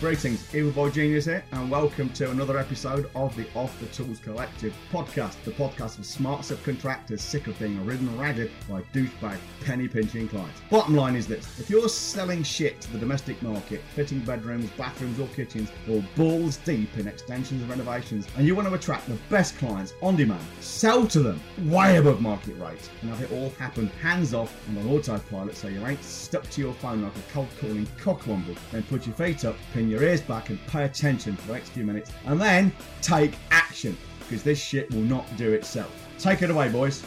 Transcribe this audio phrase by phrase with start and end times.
[0.00, 4.18] Greetings, Evil Boy Genius here, and welcome to another episode of the Off the Tools
[4.18, 9.88] Collective podcast, the podcast for smart subcontractors sick of being ridden ragged by douchebag penny
[9.88, 10.58] pinching clients.
[10.70, 15.20] Bottom line is this if you're selling shit to the domestic market, fitting bedrooms, bathrooms,
[15.20, 19.18] or kitchens, or balls deep in extensions and renovations, and you want to attract the
[19.28, 23.50] best clients on demand, sell to them way above market rate, and have it all
[23.58, 27.48] happen hands off on autopilot so you ain't stuck to your phone like a cold
[27.60, 31.48] calling cockwomble, then put your feet up, pin your ears back, and pay attention for
[31.48, 32.72] the next few minutes, and then
[33.02, 35.90] take action because this shit will not do itself.
[36.18, 37.02] Take it away, boys.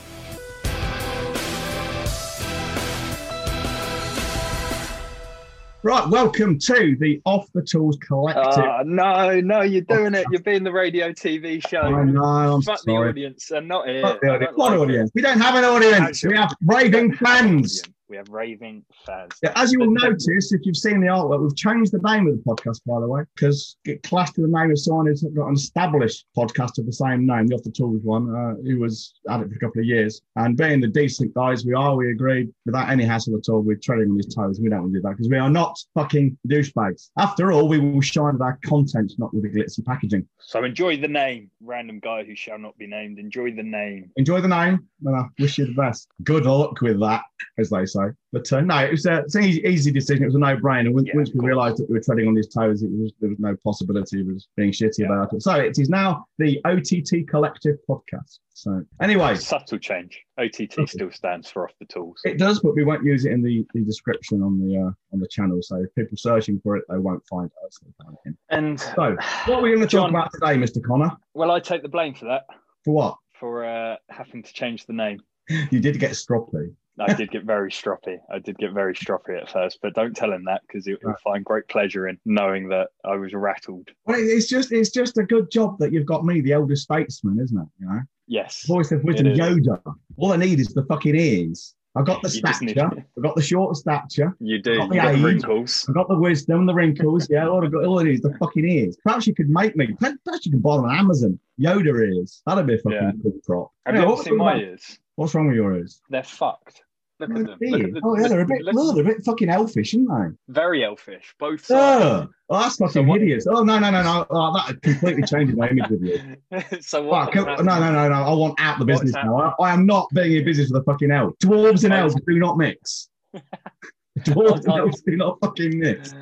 [5.86, 8.64] Right, welcome to the Off the Tools Collective.
[8.64, 10.26] Oh, no, no, you're doing it.
[10.32, 11.82] You're being the radio TV show.
[11.82, 13.08] I know, I'm Fuck sorry.
[13.08, 13.52] the audience.
[13.52, 14.02] I'm not here.
[14.02, 14.54] Fuck the audience.
[14.56, 15.10] What like audience?
[15.10, 15.16] it.
[15.16, 16.24] We don't have an audience.
[16.24, 17.84] Actual- We have raving fans.
[18.14, 19.32] We have raving fans.
[19.42, 22.36] Yeah, as you will notice, if you've seen the artwork, we've changed the name of
[22.38, 25.48] the podcast, by the way, because it clashed with the name of someone who's got
[25.48, 29.16] an established podcast of the same name, the Off the Tools one, uh, who was
[29.32, 30.22] at it for a couple of years.
[30.36, 33.78] And being the decent guys we are, we agreed without any hassle at all, we're
[33.78, 34.60] treading on his toes.
[34.62, 37.10] We don't want to do that because we are not fucking douchebags.
[37.18, 40.28] After all, we will shine with our content, not with the glitzy packaging.
[40.40, 43.18] So enjoy the name, random guy who shall not be named.
[43.18, 44.12] Enjoy the name.
[44.18, 46.10] Enjoy the name, and I wish you the best.
[46.22, 47.24] Good luck with that,
[47.58, 48.03] as they say.
[48.32, 50.24] But uh, no, it was, a, it's an easy, easy decision.
[50.24, 50.92] It was a no-brainer.
[50.94, 53.30] Once, Yeah, once we realised that we were treading on his toes, it was there
[53.30, 55.06] was no possibility of us being shitty Yeah.
[55.08, 55.42] about it.
[55.44, 58.40] So it is now the OTT Collective podcast.
[58.56, 60.20] So anyway, Subtle change.
[60.40, 62.20] OTT still stands for off the tools.
[62.24, 65.20] it does, but we won't use it in the, the description on the uh, on
[65.20, 65.60] the channel.
[65.62, 67.80] So if people searching for it, they won't find us.
[67.82, 68.38] They'll find it in.
[68.50, 69.16] And So
[69.48, 70.84] what are we going to talk about today, Mr.
[70.84, 71.12] Connor?
[71.34, 72.44] well, I take the blame for that,
[72.86, 73.18] For what?
[73.40, 75.20] for uh, having to change the name.
[75.72, 76.74] You did get stroppy.
[77.00, 78.18] I did get very stroppy.
[78.32, 81.16] I did get very stroppy at first, but don't tell him that because he'll, he'll
[81.24, 83.90] find great pleasure in knowing that I was rattled.
[84.06, 87.40] Well, it's just it's just a good job that you've got me, the elder statesman,
[87.40, 87.68] isn't it?
[87.80, 88.00] You know.
[88.28, 88.66] Yes.
[88.68, 89.82] voice of wisdom, Yoda.
[90.18, 91.76] All I need is the fucking ears.
[91.96, 92.66] I've got the You stature.
[92.66, 94.36] need- I've got the short stature.
[94.40, 94.78] You do.
[94.78, 95.86] Got You the got the wrinkles.
[95.90, 97.28] I've got the wisdom, the wrinkles.
[97.30, 98.98] Yeah, all, I've got, all I need is the fucking ears.
[99.04, 99.96] Perhaps you could make me.
[100.00, 101.38] Perhaps you can buy them on Amazon.
[101.60, 101.88] Yoda
[102.18, 102.42] ears.
[102.48, 103.12] That'd be a fucking Yeah.
[103.22, 103.72] cool prop.
[103.86, 105.00] Have you ever seen my about- ears?
[105.16, 106.02] What's wrong with your ears?
[106.10, 106.82] They're fucked.
[107.20, 107.58] Look at them.
[107.60, 108.62] They're Look at the, oh yeah, they're a bit.
[108.64, 110.54] look- they're a bit fucking elfish, aren't they?
[110.54, 111.34] very elfish.
[111.40, 112.28] Both sides.
[112.28, 113.46] Oh, oh that's fucking So hideous.
[113.48, 114.26] Oh no, no, no, no.
[114.30, 116.82] Oh, that completely changes my image with you.
[116.82, 117.32] so what?
[117.32, 118.16] come- no, no, no, no.
[118.16, 119.54] I want out the business now.
[119.60, 121.34] I, I am not being in business with a fucking elf.
[121.44, 123.10] Dwarves and elves do not mix.
[124.20, 126.14] Dwarves and elves do not fucking mix.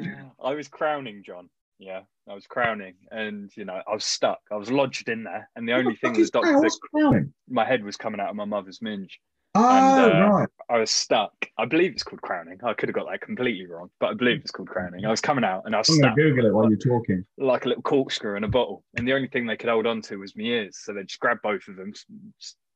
[0.44, 1.50] I was crowning John.
[1.82, 4.38] Yeah, I was crowning, and you know, I was stuck.
[4.52, 6.88] I was lodged in there, and the only thing What was the fuck is doctor.
[6.94, 7.34] Crowning?
[7.50, 9.20] My head was coming out of my mother's minge.
[9.56, 10.50] Oh, And, uh, right.
[10.70, 11.34] I was stuck.
[11.58, 12.60] I believe it's called crowning.
[12.64, 15.06] I could have got that completely wrong, but I believe it's called crowning.
[15.06, 17.26] I was coming out, and I was I'm stuck Google it while you're talking.
[17.40, 20.04] like a little corkscrew in a bottle, and the only thing they could hold on
[20.04, 20.78] to was my ears.
[20.84, 21.94] So they just grabbed both of them,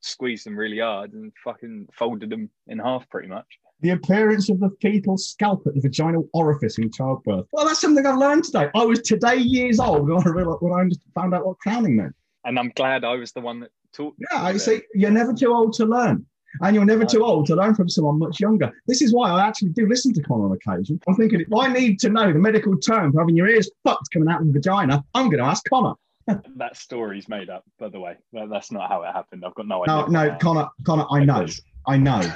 [0.01, 3.45] squeezed them really hard, and fucking folded them in half, pretty much.
[3.85, 7.46] The appearance of the fetal scalp at the vaginal orifice in childbirth.
[7.51, 8.68] Well, that's something I've learned today.
[8.73, 12.16] I was today years old when I, realized, when I found out what crowning meant.
[12.46, 14.16] And I'm glad I was the one that taught.
[14.18, 14.81] Yeah, I you see.
[14.96, 16.25] You're never too old to learn.
[16.62, 18.73] And you're never too old to learn from someone much younger.
[18.88, 21.00] This is why I actually do listen to Connor on occasion.
[21.07, 24.09] I'm thinking, if I need to know the medical term for having your ears fucked
[24.12, 25.94] coming out of the vagina, I'm going to ask Connor.
[26.56, 28.16] That story's made up, by the way.
[28.34, 29.44] That's not how it happened.
[29.46, 30.07] I've got no idea.
[30.09, 30.38] No, no.
[30.41, 31.46] Connor, Connor, I know.
[31.85, 32.22] I know.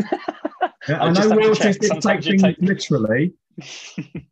[0.89, 1.75] Yeah, I I know check.
[1.75, 3.33] autistic, take things take- literally.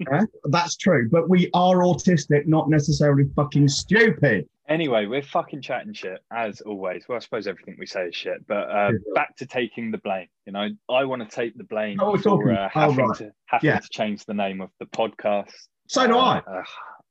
[0.09, 1.09] Yeah, that's true.
[1.11, 4.47] But we are autistic, not necessarily fucking stupid.
[4.69, 7.03] Anyway, we're fucking chatting shit as always.
[7.09, 8.47] Well, I suppose everything we say is shit.
[8.47, 9.13] But uh, Yeah.
[9.15, 10.27] back to taking the blame.
[10.45, 13.17] You know, I want to take the blame Oh, we're for uh, oh, having right.
[13.17, 13.79] to having Yeah.
[13.79, 15.51] to change the name of the podcast.
[15.87, 16.37] So do I.
[16.39, 16.63] Uh,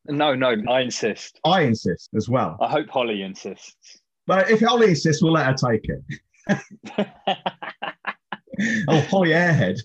[0.07, 1.39] no, no, I insist.
[1.45, 2.57] I insist as well.
[2.63, 4.01] I hope Holly insists.
[4.27, 5.87] But if Holly insists, we'll let her take
[6.49, 7.07] it.
[8.89, 9.79] Oh, Holly Airhead.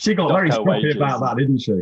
[0.00, 0.96] She got very her wages.
[0.96, 1.80] about that, didn't she?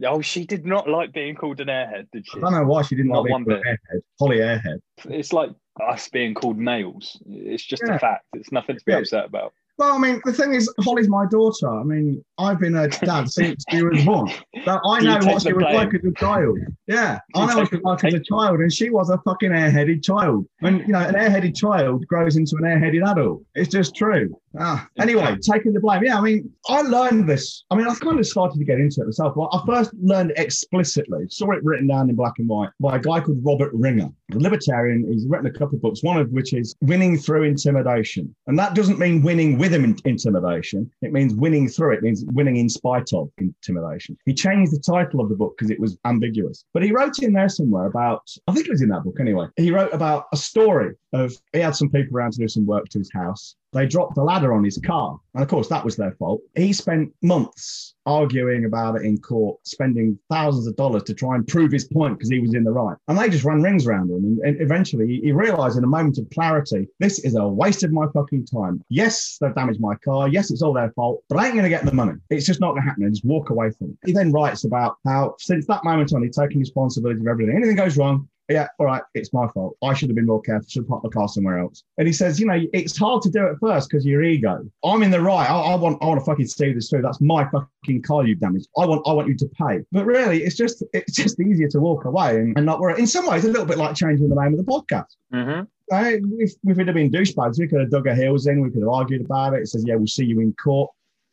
[0.06, 2.36] oh, she did not like being called an airhead, did she?
[2.38, 4.00] I don't know why she didn't Not like one being called Airhead.
[4.18, 4.80] Holly Airhead.
[5.08, 5.50] It's like
[5.82, 7.16] us being called males.
[7.26, 7.94] It's just Yeah.
[7.94, 8.24] a fact.
[8.34, 8.98] It's nothing to be Yeah.
[8.98, 9.54] upset about.
[9.80, 11.66] Well, I mean, the thing is, Holly's my daughter.
[11.66, 14.28] I mean, I've been her dad since she was born.
[14.66, 15.74] So I know what she was blame?
[15.74, 16.58] like as a child.
[16.86, 19.52] Yeah, I know what she was like as a child, and she was a fucking
[19.52, 20.44] airheaded child.
[20.60, 23.42] And you know, an airheaded child grows into an airheaded adult.
[23.54, 24.38] It's just true.
[24.58, 26.02] Ah, anyway, taking the blame.
[26.04, 27.64] Yeah, I mean, I learned this.
[27.70, 29.34] I mean, I kind of started to get into it myself.
[29.34, 32.96] Well, I first learned it explicitly, saw it written down in black and white by
[32.96, 35.10] a guy called Robert Ringer, a libertarian.
[35.10, 38.34] He's written a couple of books, one of which is Winning Through Intimidation.
[38.46, 40.90] And that doesn't mean winning with him intimidation.
[41.02, 41.98] It means winning through it.
[41.98, 44.16] it means winning in spite of intimidation.
[44.24, 46.64] He changed the title of the book because it was ambiguous.
[46.72, 49.46] But he wrote in there somewhere about, I think it was in that book anyway.
[49.56, 52.88] He wrote about a story of he had some people around to do some work
[52.90, 55.18] to his house they dropped the ladder on his car.
[55.34, 56.40] And of course, that was their fault.
[56.56, 61.46] He spent months arguing about it in court, spending thousands of dollars to try and
[61.46, 62.96] prove his point because he was in the right.
[63.06, 64.40] And they just ran rings around him.
[64.42, 68.06] And, eventually, he realized in a moment of clarity, this is a waste of my
[68.12, 68.82] fucking time.
[68.88, 70.28] Yes, they've damaged my car.
[70.28, 72.14] Yes, it's all their fault, but I ain't going to get the money.
[72.30, 73.04] It's just not going to happen.
[73.04, 74.06] And just walk away from it.
[74.06, 77.56] He then writes about how, since that moment on, he's taking responsibility for everything.
[77.56, 79.76] Anything goes wrong, yeah, all right, it's my fault.
[79.82, 80.68] I should have been more careful.
[80.68, 81.84] Should have parked the car somewhere else.
[81.98, 84.68] And he says, you know, it's hard to do it first because your ego.
[84.84, 85.48] I'm in the right.
[85.48, 87.02] I, I, want, I want to fucking see this through.
[87.02, 88.68] That's my fucking car you've damaged.
[88.76, 89.80] I want, I want you to pay.
[89.92, 92.98] But really, it's just, it's just easier to walk away and, and not worry.
[92.98, 95.16] In some ways, a little bit like changing the name of the podcast.
[95.32, 95.62] Mm-hmm.
[95.92, 98.60] Uh, if, if it had been douchebags, we could have dug our heels in.
[98.60, 99.60] We could have argued about it.
[99.60, 100.90] It says, yeah, we'll see you in court.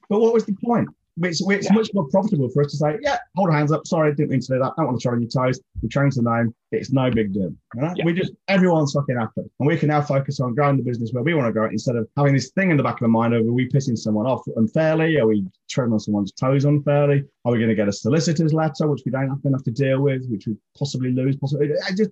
[0.10, 0.90] But what was the point?
[1.22, 1.74] It's, it's yeah.
[1.74, 3.88] much more profitable for us to say, yeah, hold our hands up.
[3.88, 4.74] Sorry, I didn't mean to do that.
[4.78, 5.60] I Don't want to tread on your toes.
[5.82, 6.54] We changed the name.
[6.72, 7.54] It's no big deal.
[7.76, 7.96] Right?
[7.96, 8.06] Yeah.
[8.06, 9.42] We just, everyone's fucking happy.
[9.60, 11.72] And we can now focus on growing the business where we want to grow it
[11.72, 13.98] instead of having this thing in the back of the mind of are we pissing
[13.98, 15.18] someone off unfairly?
[15.20, 17.24] Are we treading on someone's toes unfairly?
[17.46, 20.02] Are we going to get a solicitor's letter, which we don't have have to deal
[20.02, 21.38] with, which we possibly lose?
[21.38, 21.72] Possibly,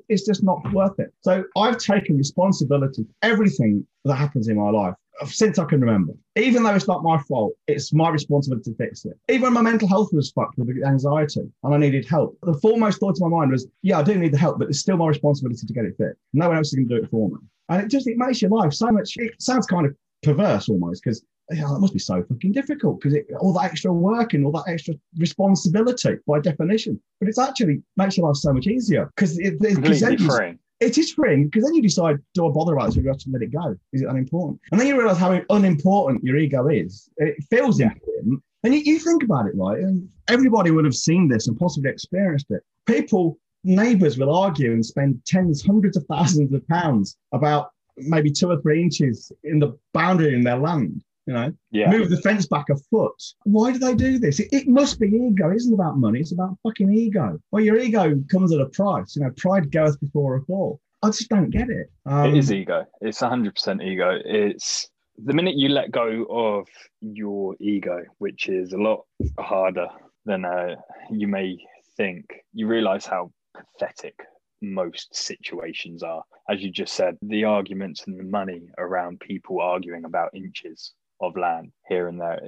[0.09, 1.13] it's just not worth it.
[1.21, 4.95] So I've taken responsibility for everything that happens in my life
[5.25, 6.13] since I can remember.
[6.35, 9.13] Even though it's not my fault, it's my responsibility to fix it.
[9.29, 12.99] Even when my mental health was fucked with anxiety and I needed help, the foremost
[12.99, 15.07] thought in my mind was, yeah, I do need the help, but it's still my
[15.07, 16.19] responsibility to get it fixed.
[16.33, 17.37] No one else is going to do it for me.
[17.69, 21.03] And it just, it makes your life so much, it sounds kind of perverse almost
[21.03, 24.51] because yeah, that must be so fucking difficult because all that extra work and all
[24.51, 26.99] that extra responsibility by definition.
[27.19, 31.13] But it's actually makes your life so much easier because it, completely free it is
[31.13, 33.29] freeing because then you decide, do I bother about this or do I have to
[33.31, 33.75] let it go?
[33.93, 34.59] Is it unimportant?
[34.71, 37.09] And then you realize how unimportant your ego is.
[37.17, 37.91] It feels yeah.
[37.91, 38.43] important.
[38.63, 39.79] And you, you think about it, right?
[39.79, 42.61] And everybody would have seen this and possibly experienced it.
[42.87, 48.49] People, neighbors will argue and spend tens, hundreds of thousands of pounds about maybe two
[48.49, 51.89] or three inches in the boundary in their land you know, yeah.
[51.89, 53.21] move the fence back a foot.
[53.43, 54.39] Why do they do this?
[54.39, 55.49] It, it, must be ego.
[55.49, 56.19] It isn't about money.
[56.19, 57.39] It's about fucking ego.
[57.51, 59.15] Well, your ego comes at a price.
[59.15, 60.79] You know, pride goeth before a fall.
[61.01, 61.91] I just don't get it.
[62.05, 62.85] Um, it is ego.
[63.01, 64.19] It's 100% ego.
[64.23, 64.87] It's
[65.17, 66.67] the minute you let go of
[67.01, 69.05] your ego, which is a lot
[69.39, 69.87] harder
[70.25, 70.75] than uh,
[71.11, 71.57] you may
[71.97, 74.15] think, you realize how pathetic
[74.61, 76.23] most situations are.
[76.49, 80.93] As you just said, the arguments and the money around people arguing about inches
[81.27, 82.39] of land here and there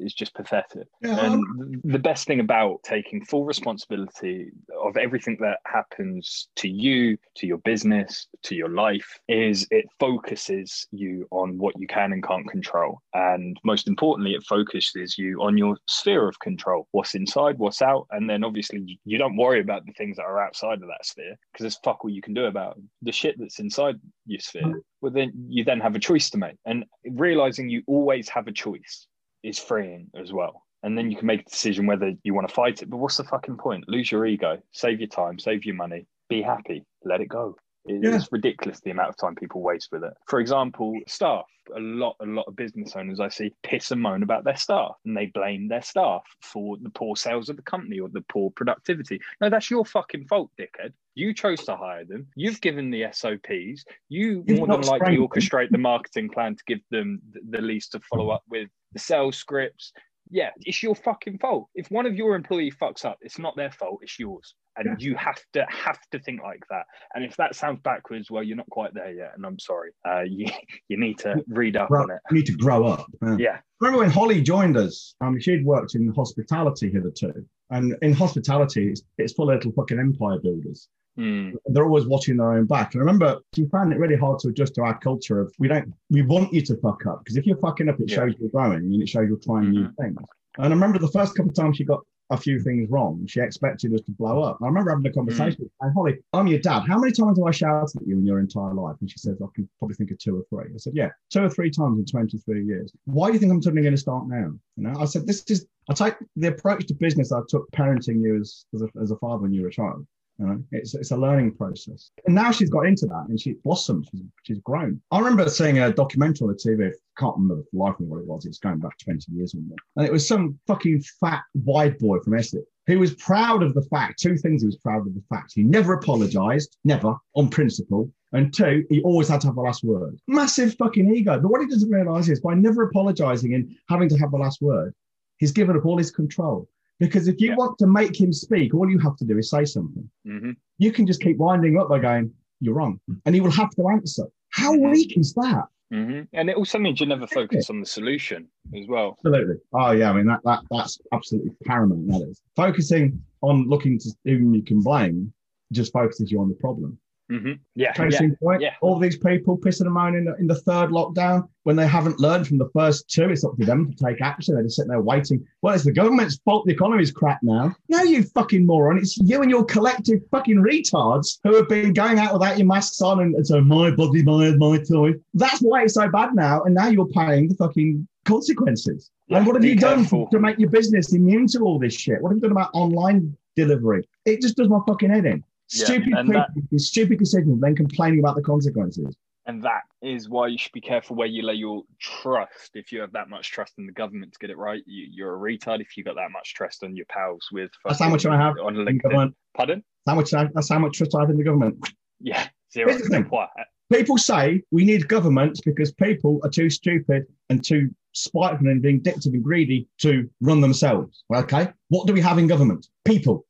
[0.00, 0.86] is just pathetic.
[1.00, 1.24] Yeah.
[1.24, 4.50] And the best thing about taking full responsibility
[4.82, 10.86] of everything that happens to you, to your business, to your life, is it focuses
[10.90, 13.00] you on what you can and can't control.
[13.14, 18.06] And most importantly, it focuses you on your sphere of control what's inside, what's out.
[18.10, 21.36] And then obviously, you don't worry about the things that are outside of that sphere
[21.52, 23.96] because there's fuck all you can do about the shit that's inside
[24.26, 24.62] your sphere.
[24.62, 24.80] Mm.
[25.00, 26.56] Well, then you then have a choice to make.
[26.64, 29.06] And realizing you always have a choice choice
[29.42, 30.64] is freeing as well.
[30.82, 32.90] And then you can make a decision whether you want to fight it.
[32.90, 33.84] But what's the fucking point?
[33.88, 37.56] Lose your ego, save your time, save your money, be happy, let it go.
[37.84, 38.28] It's yeah.
[38.30, 40.12] ridiculous the amount of time people waste with it.
[40.26, 41.46] For example, staff.
[41.76, 44.96] A lot, a lot of business owners I see piss and moan about their staff,
[45.04, 48.50] and they blame their staff for the poor sales of the company or the poor
[48.50, 49.20] productivity.
[49.40, 50.92] No, that's your fucking fault, dickhead.
[51.14, 52.26] You chose to hire them.
[52.34, 53.84] You've given the SOPs.
[54.08, 58.30] You more than likely orchestrate the marketing plan to give them the lease to follow
[58.30, 59.92] up with the sales scripts.
[60.32, 61.68] Yeah, it's your fucking fault.
[61.74, 64.00] If one of your employee fucks up, it's not their fault.
[64.02, 65.06] It's yours and yeah.
[65.06, 66.84] you have to have to think like that
[67.14, 70.22] and if that sounds backwards well you're not quite there yet and i'm sorry uh,
[70.22, 70.46] you
[70.88, 73.36] you need to read up grow, on it you need to grow up yeah.
[73.38, 77.32] yeah remember when holly joined us um, she'd worked in hospitality hitherto
[77.70, 81.54] and in hospitality it's, it's full of little fucking empire builders Mm.
[81.66, 82.94] They're always watching their own back.
[82.94, 85.68] And I remember she found it really hard to adjust to our culture of we
[85.68, 88.16] don't we want you to fuck up because if you're fucking up, it yeah.
[88.16, 89.82] shows you're growing and it shows you're trying mm-hmm.
[89.82, 90.16] new things.
[90.58, 92.00] And I remember the first couple of times she got
[92.32, 93.26] a few things wrong.
[93.26, 94.58] She expected us to blow up.
[94.62, 95.64] I remember having a conversation mm.
[95.64, 96.84] with her, Holly, I'm your dad.
[96.88, 98.96] How many times have I shouted at you in your entire life?
[99.00, 100.72] And she says, I can probably think of two or three.
[100.72, 102.90] I said, Yeah, two or three times in 23 years.
[103.04, 104.50] Why do you think I'm suddenly going to start now?
[104.76, 108.22] You know, I said, This is, I take the approach to business I took parenting
[108.22, 110.06] you as, as, a, as a father when you were a child.
[110.38, 112.10] You know, it's it's a learning process.
[112.26, 114.08] And now she's got into that and she blossomed.
[114.10, 115.00] She's she's grown.
[115.10, 116.88] I remember seeing a documentary on the TV.
[116.88, 118.46] I can't remember the life of what it was.
[118.46, 119.76] It's going back 20 years or more.
[119.96, 123.82] And it was some fucking fat white boy from Essex who was proud of the
[123.82, 125.52] fact, two things he was proud of the fact.
[125.54, 128.10] He never apologized, never on principle.
[128.32, 130.18] And two, he always had to have the last word.
[130.26, 131.38] Massive fucking ego.
[131.38, 134.62] But what he doesn't realize is by never apologizing and having to have the last
[134.62, 134.94] word,
[135.38, 136.68] he's given up all his control.
[137.02, 137.56] Because if you Yeah.
[137.56, 140.08] want to make him speak, all you have to do is say something.
[140.24, 143.00] hmm You can just keep winding up by going, You're wrong.
[143.26, 144.26] And he will have to answer.
[144.50, 144.92] How Mhm.
[144.92, 145.64] weak is that?
[145.90, 149.16] hmm And it also means you never focus on the solution as well.
[149.18, 149.56] Absolutely.
[149.72, 152.06] Oh yeah, I mean that that that's absolutely paramount.
[152.06, 155.32] That is focusing on looking to whom you can blame
[155.72, 156.96] just focuses you on the problem.
[157.38, 157.92] Hmm Yeah.
[157.92, 158.24] Case yeah.
[158.24, 158.74] in point, yeah.
[158.80, 162.18] all these people pissing and moaning in the, in the third lockdown when they haven't
[162.20, 163.30] learned from the first two.
[163.30, 164.54] It's up to them to take action.
[164.54, 165.46] They're just sitting there waiting.
[165.62, 166.66] Well, it's the government's fault.
[166.66, 167.74] The economy's crap now.
[167.88, 168.98] No, you fucking moron.
[168.98, 173.00] It's you and your collective fucking retards who have been going out without your masks
[173.00, 175.12] on and, and so my body, my my toy.
[175.34, 176.62] That's why it's so bad now.
[176.62, 179.10] And now you're paying the fucking consequences.
[179.28, 180.28] Yeah, and what have you done careful.
[180.28, 182.20] to make your business immune to all this shit?
[182.20, 184.06] What have you done about online delivery?
[184.24, 185.42] It just does my fucking head in.
[185.74, 189.16] Yeah, Stupid and people that- stupid decisions, then complaining about the consequences.
[189.46, 192.70] And that is why you should be careful where you lay your trust.
[192.74, 195.34] If you have that much trust in the government to get it right, you, you're
[195.34, 195.80] a retard.
[195.80, 198.54] If you got that much trust on your pals with That's how much I have
[198.62, 199.02] on in LinkedIn.
[199.02, 199.34] government.
[199.56, 199.82] Pardon?
[200.06, 200.30] How much?
[200.30, 201.76] That's how much trust I have in the government.
[202.20, 202.90] Yeah, zero.
[202.90, 203.24] Here's the thing.
[203.24, 203.50] What?
[203.92, 209.32] People say we need governments because people are too stupid and too spiteful and vindictive
[209.34, 211.24] and greedy to run themselves.
[211.34, 212.86] Okay, what do we have in government?
[213.04, 213.44] People.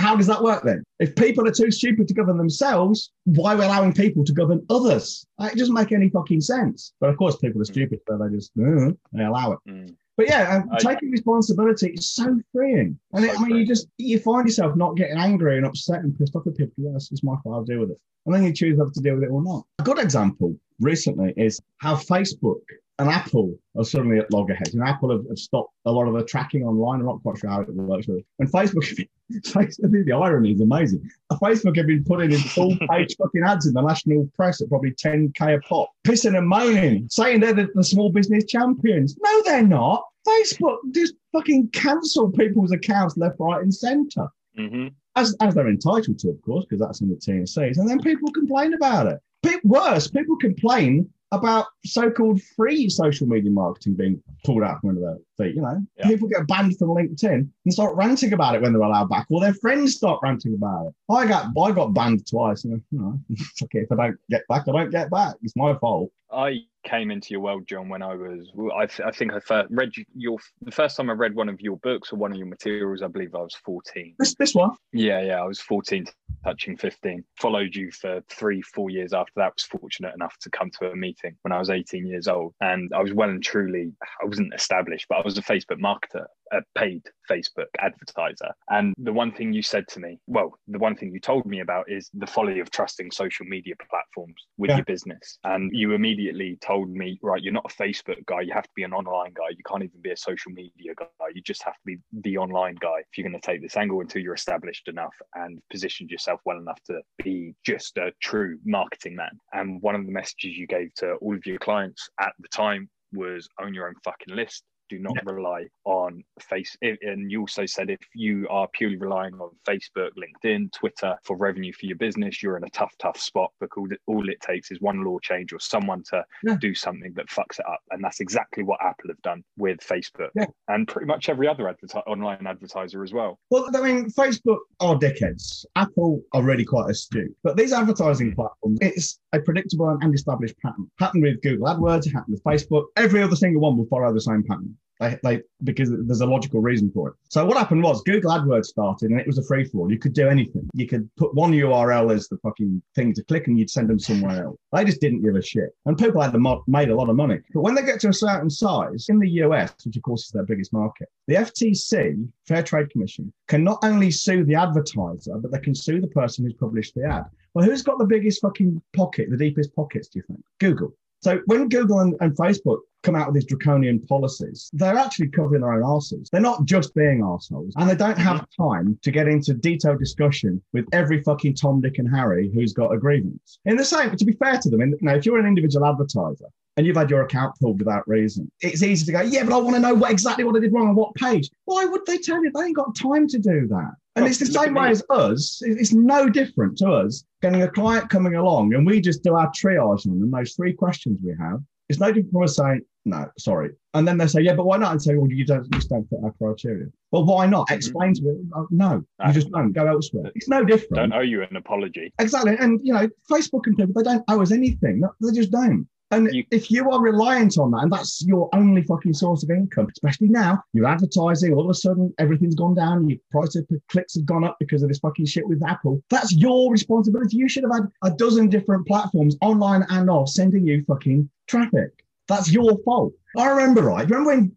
[0.00, 0.82] How does that work then?
[0.98, 4.64] If people are too stupid to govern themselves, why are we allowing people to govern
[4.70, 5.26] others?
[5.40, 6.94] It doesn't make any fucking sense.
[7.00, 9.58] But of course, people are stupid, so they just uh, they allow it.
[9.68, 9.94] Mm.
[10.16, 12.98] But yeah, um, I- taking responsibility is so freeing.
[13.12, 16.16] And it, I mean, you just you find yourself not getting angry and upset and
[16.18, 16.72] pissed off at people.
[16.78, 17.54] Yes, it's my fault.
[17.56, 18.00] I'll deal with it.
[18.24, 19.64] And then you choose whether to deal with it or not.
[19.78, 22.60] A good example recently is how Facebook
[23.00, 24.74] and Apple are suddenly at loggerheads.
[24.74, 27.00] And Apple have, have stopped a lot of the tracking online.
[27.00, 28.06] I'm not quite sure how it works.
[28.08, 28.26] Really.
[28.38, 31.10] And Facebook, Facebook, the irony is amazing.
[31.32, 34.90] Facebook have been putting in full page fucking ads in the national press at probably
[34.92, 39.16] 10k a pop, pissing and moaning, saying they're the, the small business champions.
[39.18, 40.04] No, they're not.
[40.28, 44.28] Facebook just fucking cancel people's accounts left, right, and centre.
[44.54, 47.78] hmm As, as they're entitled to, of course, because that's in the TNCs.
[47.78, 49.20] And then people complain about it.
[49.64, 55.18] Worse, people complain about so-called free social media marketing being pulled out from under their
[55.38, 55.54] feet.
[55.54, 56.08] You know, Yeah.
[56.08, 59.40] people get banned from LinkedIn and start ranting about it when they're allowed back, or
[59.40, 60.94] their friends start ranting about it.
[61.08, 62.64] I got I got banned twice.
[62.64, 63.18] And, you know,
[63.64, 65.36] okay if I don't get back, I don't get back.
[65.42, 66.10] It's my fault.
[66.32, 69.68] I came into your world, John, when I was, I, th- I think I first
[69.70, 72.38] read you- your the first time I read one of your books or one of
[72.38, 73.02] your materials.
[73.02, 74.14] I believe I was fourteen.
[74.18, 76.06] This this one, Yeah, yeah, I was 14,
[76.44, 77.22] touching 15.
[77.38, 79.52] Followed you for three, four years after that.
[79.54, 82.54] Was fortunate enough to come to a meeting when I was 18 years old.
[82.60, 86.24] And I was well and truly, I wasn't established, but I was a Facebook marketer,
[86.52, 88.52] a paid Facebook advertiser.
[88.70, 91.60] And the one thing you said to me, well, the one thing you told me
[91.60, 94.76] about is the folly of trusting social media platforms with Yeah.
[94.76, 95.38] your business.
[95.44, 96.19] And you immediately
[96.60, 98.40] told me, right, you're not a Facebook guy.
[98.42, 99.48] You have to be an online guy.
[99.50, 101.06] You can't even be a social media guy.
[101.34, 104.00] You just have to be the online guy if you're going to take this angle
[104.00, 109.16] until you're established enough and positioned yourself well enough to be just a true marketing
[109.16, 109.38] man.
[109.52, 112.88] And one of the messages you gave to all of your clients at the time
[113.12, 114.64] was own your own fucking list.
[114.90, 116.76] Do not rely on face.
[116.82, 121.72] And you also said if you are purely relying on Facebook, LinkedIn, Twitter for revenue
[121.72, 125.04] for your business, you're in a tough, tough spot because all it takes is one
[125.04, 126.56] law change or someone to Yeah.
[126.60, 127.78] do something that fucks it up.
[127.92, 130.46] And that's exactly what Apple have done with Facebook Yeah.
[130.66, 133.38] and pretty much every other adverti- online advertiser as well.
[133.50, 135.64] Well, I mean, Facebook are dickheads.
[135.76, 137.32] Apple are really quite astute.
[137.44, 140.90] But these advertising platforms, it's a predictable and established pattern.
[140.98, 142.86] Happened with Google AdWords, it happened with Facebook.
[142.96, 144.76] Every other single one will follow the same pattern.
[145.00, 147.14] They, because there's a logical reason for it.
[147.30, 149.90] So what happened was Google AdWords started and it was a free for all.
[149.90, 150.68] You could do anything.
[150.74, 153.98] You could put one URL as the fucking thing to click and you'd send them
[153.98, 154.58] somewhere else.
[154.72, 155.70] They just didn't give a shit.
[155.86, 157.38] And people had made a lot of money.
[157.54, 160.32] But when they get to a certain size in the US, which of course is
[160.32, 165.50] their biggest market, the FTC, Fair Trade Commission, can not only sue the advertiser, but
[165.50, 167.24] they can sue the person who's published the ad.
[167.54, 170.44] Well, who's got the biggest fucking pocket, the deepest pockets, do you think?
[170.58, 170.94] Google.
[171.22, 175.62] So when Google and, and Facebook come out with these draconian policies, they're actually covering
[175.62, 176.28] their own arses.
[176.30, 177.72] They're not just being arseholes.
[177.76, 181.98] And they don't have time to get into detailed discussion with every fucking Tom, Dick,
[181.98, 183.58] and Harry who's got a grievance.
[183.64, 185.86] In the same, to be fair to them, in, you know, if you're an individual
[185.86, 189.54] advertiser and you've had your account pulled without reason, it's easy to go, yeah, but
[189.54, 191.50] I want to know what exactly what I did wrong on what page.
[191.64, 192.50] Why would they tell you?
[192.52, 193.92] They ain't got time to do that.
[194.16, 195.62] And it's the same way as us.
[195.64, 199.50] It's no different to us getting a client coming along and we just do our
[199.52, 201.60] triage on them, those three questions we have.
[201.88, 203.70] It's no different from us saying, no, sorry.
[203.94, 204.92] And then they say, yeah, but why not?
[204.92, 206.86] And say, well, you don't, you just don't fit our criteria.
[207.12, 207.68] Well, why not?
[207.68, 207.74] Mhm.
[207.76, 208.34] Explain to me.
[208.54, 209.28] Uh, No, Ah.
[209.28, 209.72] you just don't.
[209.72, 210.30] Go elsewhere.
[210.34, 210.94] It's no different.
[210.96, 212.12] Don't owe you an apology.
[212.18, 212.56] Exactly.
[212.58, 215.02] And, you know, Facebook and people, they don't owe us anything.
[215.20, 215.88] They just don't.
[216.12, 219.50] And You- if you are reliant on that and that's your only fucking source of
[219.50, 223.64] income, especially now, you're advertising, all of a sudden everything's gone down, your price of
[223.88, 226.02] clicks have gone up because of this fucking shit with Apple.
[226.10, 227.36] That's your responsibility.
[227.36, 231.99] You should have had a dozen different platforms, online and off, sending you fucking traffic.
[232.30, 233.12] That's your fault.
[233.36, 234.08] I remember, right?
[234.08, 234.56] Remember when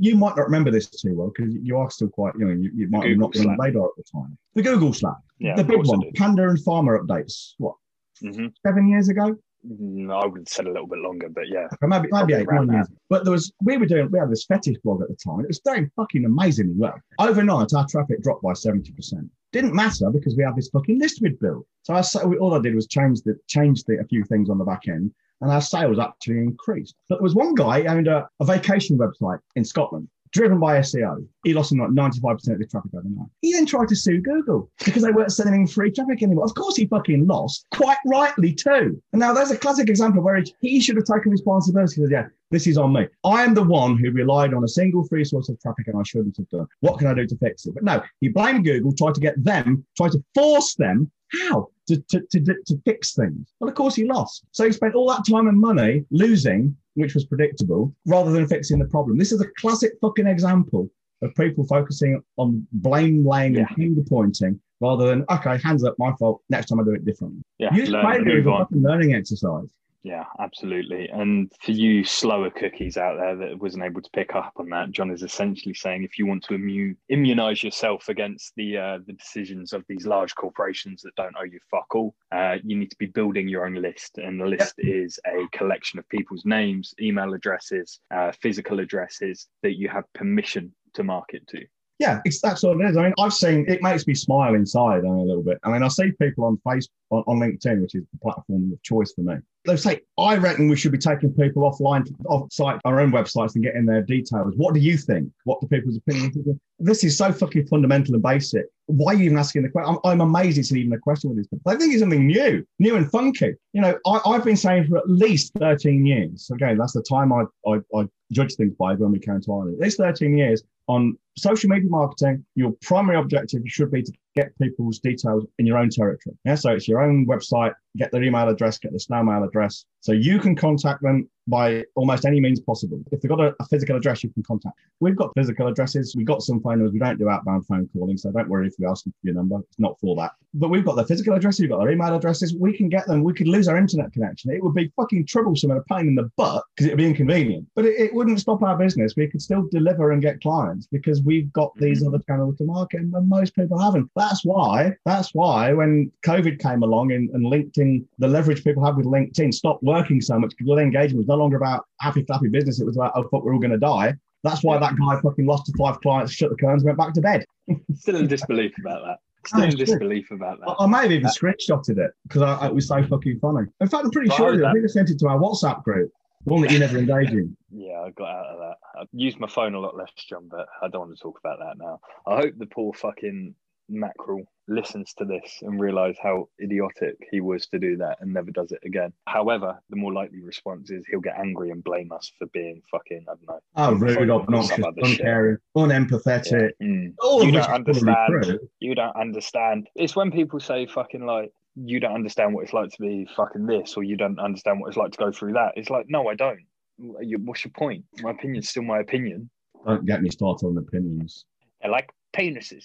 [0.00, 2.70] you might not remember this too well because you are still quite, you know, you,
[2.74, 4.36] you might not been on radar at the time.
[4.54, 6.02] The Google Slap, Yeah, the big one.
[6.16, 7.54] Panda and Farmer updates.
[7.58, 7.74] What
[8.20, 9.36] hmm seven years ago?
[9.62, 11.68] No, I would have said a little bit longer, but yeah.
[11.82, 12.88] Or maybe maybe eight, nine years.
[13.10, 15.40] But there was we were doing we had this fetish blog at the time.
[15.40, 16.98] It was doing fucking amazingly well.
[17.18, 19.28] Overnight, our traffic dropped by seventy percent.
[19.52, 21.66] Didn't matter because we had this fucking list we'd built.
[21.82, 22.02] So I
[22.38, 25.12] all I did was change the change the, a few things on the back end,
[25.40, 26.94] and our sales actually increased.
[27.08, 30.08] But there was one guy owned a, a vacation website in Scotland.
[30.32, 33.26] Driven by SEO, he lost like 95% of his traffic overnight.
[33.42, 36.44] He then tried to sue Google because they weren't sending him free traffic anymore.
[36.44, 39.02] Of course, he fucking lost, quite rightly too.
[39.12, 42.02] And now there's a classic example where he, should have taken responsibility.
[42.08, 43.08] Yeah, this is on me.
[43.24, 46.04] I am the one who relied on a single free source of traffic and I
[46.04, 46.68] shouldn't have done.
[46.78, 47.74] What can I do to fix it?
[47.74, 51.10] But no, he blamed Google, tried to get them, tried to force them.
[51.32, 51.68] How?
[51.88, 53.52] To, to, to, to fix things.
[53.58, 54.44] Well, of course, he lost.
[54.52, 58.78] So he spent all that time and money losing, which was predictable, rather than fixing
[58.78, 59.18] the problem.
[59.18, 60.88] This is a classic fucking example
[61.22, 66.12] of people focusing on blame laying and finger pointing rather than, okay, hands up, my
[66.18, 66.40] fault.
[66.48, 67.42] Next time I do it differently.
[67.58, 69.68] Yeah, Use learn, failure as move a fucking learning exercise.
[70.02, 71.10] Yeah, absolutely.
[71.10, 74.92] And for you slower cookies out there that wasn't able to pick up on that,
[74.92, 79.12] John is essentially saying if you want to immune, immunize yourself against the uh, the
[79.12, 82.98] decisions of these large corporations that don't owe you fuck all, uh, you need to
[82.98, 84.16] be building your own list.
[84.16, 89.76] And the list is a collection of people's names, email addresses, uh, physical addresses that
[89.76, 91.66] you have permission to market to.
[92.00, 92.96] Yeah, it's that's all it is.
[92.96, 95.58] I mean, I've seen it makes me smile inside a little bit.
[95.62, 98.82] I mean, I see people on Facebook, on, on LinkedIn, which is the platform of
[98.82, 99.34] choice for me.
[99.66, 103.54] They say, I reckon we should be taking people offline, off site, our own websites
[103.54, 104.54] and getting their details.
[104.56, 105.30] What do you think?
[105.44, 106.38] What do people's opinions?
[106.78, 108.64] This is so fucking fundamental and basic.
[108.86, 109.98] Why are you even asking the question?
[110.02, 111.48] I'm, I'm amazed it's even a question with this.
[111.62, 113.52] But I think it's something new, new and funky.
[113.74, 116.50] You know, I, I've been saying for at least 13 years.
[116.50, 119.74] Again, that's the time I, I, I judge things by when we came to Ireland.
[119.74, 124.56] At least 13 years on social media marketing, your primary objective should be to get
[124.58, 126.36] people's details in your own territory.
[126.44, 129.84] Yeah, so it's your own website, get their email address, get their snail mail address,
[130.00, 133.02] so you can contact them by almost any means possible.
[133.10, 134.76] If they've got a, a physical address, you can contact.
[135.00, 136.14] We've got physical addresses.
[136.16, 136.92] We've got some phone numbers.
[136.92, 139.34] We don't do outbound phone calling, so don't worry if we ask them for your
[139.34, 139.58] number.
[139.58, 140.32] It's not for that.
[140.54, 141.60] But we've got their physical addresses.
[141.60, 142.54] We've got their email addresses.
[142.54, 143.24] We can get them.
[143.24, 144.52] We could lose our internet connection.
[144.52, 147.06] It would be fucking troublesome and a pain in the butt because it would be
[147.06, 147.66] inconvenient.
[147.74, 149.14] But it, it wouldn't stop our business.
[149.16, 152.12] We could still deliver and get clients because we've got these mm-hmm.
[152.12, 154.10] other channels to market, and most people haven't.
[154.16, 154.96] That's why.
[155.06, 159.54] That's why when COVID came along and, and LinkedIn, the leverage people have with LinkedIn
[159.54, 162.80] stopped working so much because the engagement was no longer about happy flappy business.
[162.80, 164.14] It was about oh fuck, we're all going to die.
[164.42, 167.20] That's why that guy fucking lost to five clients, shut the curtains, went back to
[167.20, 167.44] bed.
[167.94, 169.18] Still in disbelief about that.
[169.46, 170.74] Still in disbelief about that.
[170.80, 173.68] I may have even screenshotted it because I, it was so fucking funny.
[173.80, 174.70] In fact, I'm pretty sure I.
[174.70, 176.10] I think I sent it to our WhatsApp group,
[176.44, 177.56] one that you never engage in.
[177.72, 178.76] Yeah, I got out of that.
[179.00, 181.60] I use my phone a lot less, John, but I don't want to talk about
[181.60, 182.00] that now.
[182.26, 183.54] I hope the poor fucking
[183.88, 188.50] mackerel listens to this and realize how idiotic he was to do that and never
[188.50, 189.12] does it again.
[189.26, 193.26] However, the more likely response is he'll get angry and blame us for being fucking,
[193.28, 193.60] I don't know.
[193.76, 196.70] Oh, rude, obnoxious, uncaring, unempathetic.
[196.80, 196.86] Yeah.
[196.86, 197.14] Mm.
[197.20, 198.58] All You don't understand.
[198.78, 199.88] You don't understand.
[199.94, 203.66] It's when people say fucking like, you don't understand what it's like to be fucking
[203.66, 205.72] this, or you don't understand what it's like to go through that.
[205.76, 206.60] It's like, no, I don't.
[206.98, 208.04] What's your point?
[208.20, 209.48] My opinion's still my opinion.
[209.86, 211.46] Don't get me started on opinions.
[211.82, 212.84] I like penises.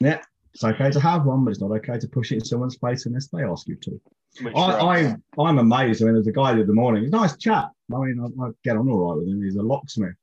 [0.00, 0.20] Yeah,
[0.54, 3.06] it's okay to have one, but it's not okay to push it in someone's face
[3.06, 4.00] unless they ask you to.
[4.42, 6.02] Which I, I, I'm amazed.
[6.02, 7.02] I mean, there's a guy the other morning.
[7.02, 7.70] He's a nice chap.
[7.92, 9.42] I mean, I, I get on all right with him.
[9.42, 10.14] He's a locksmith,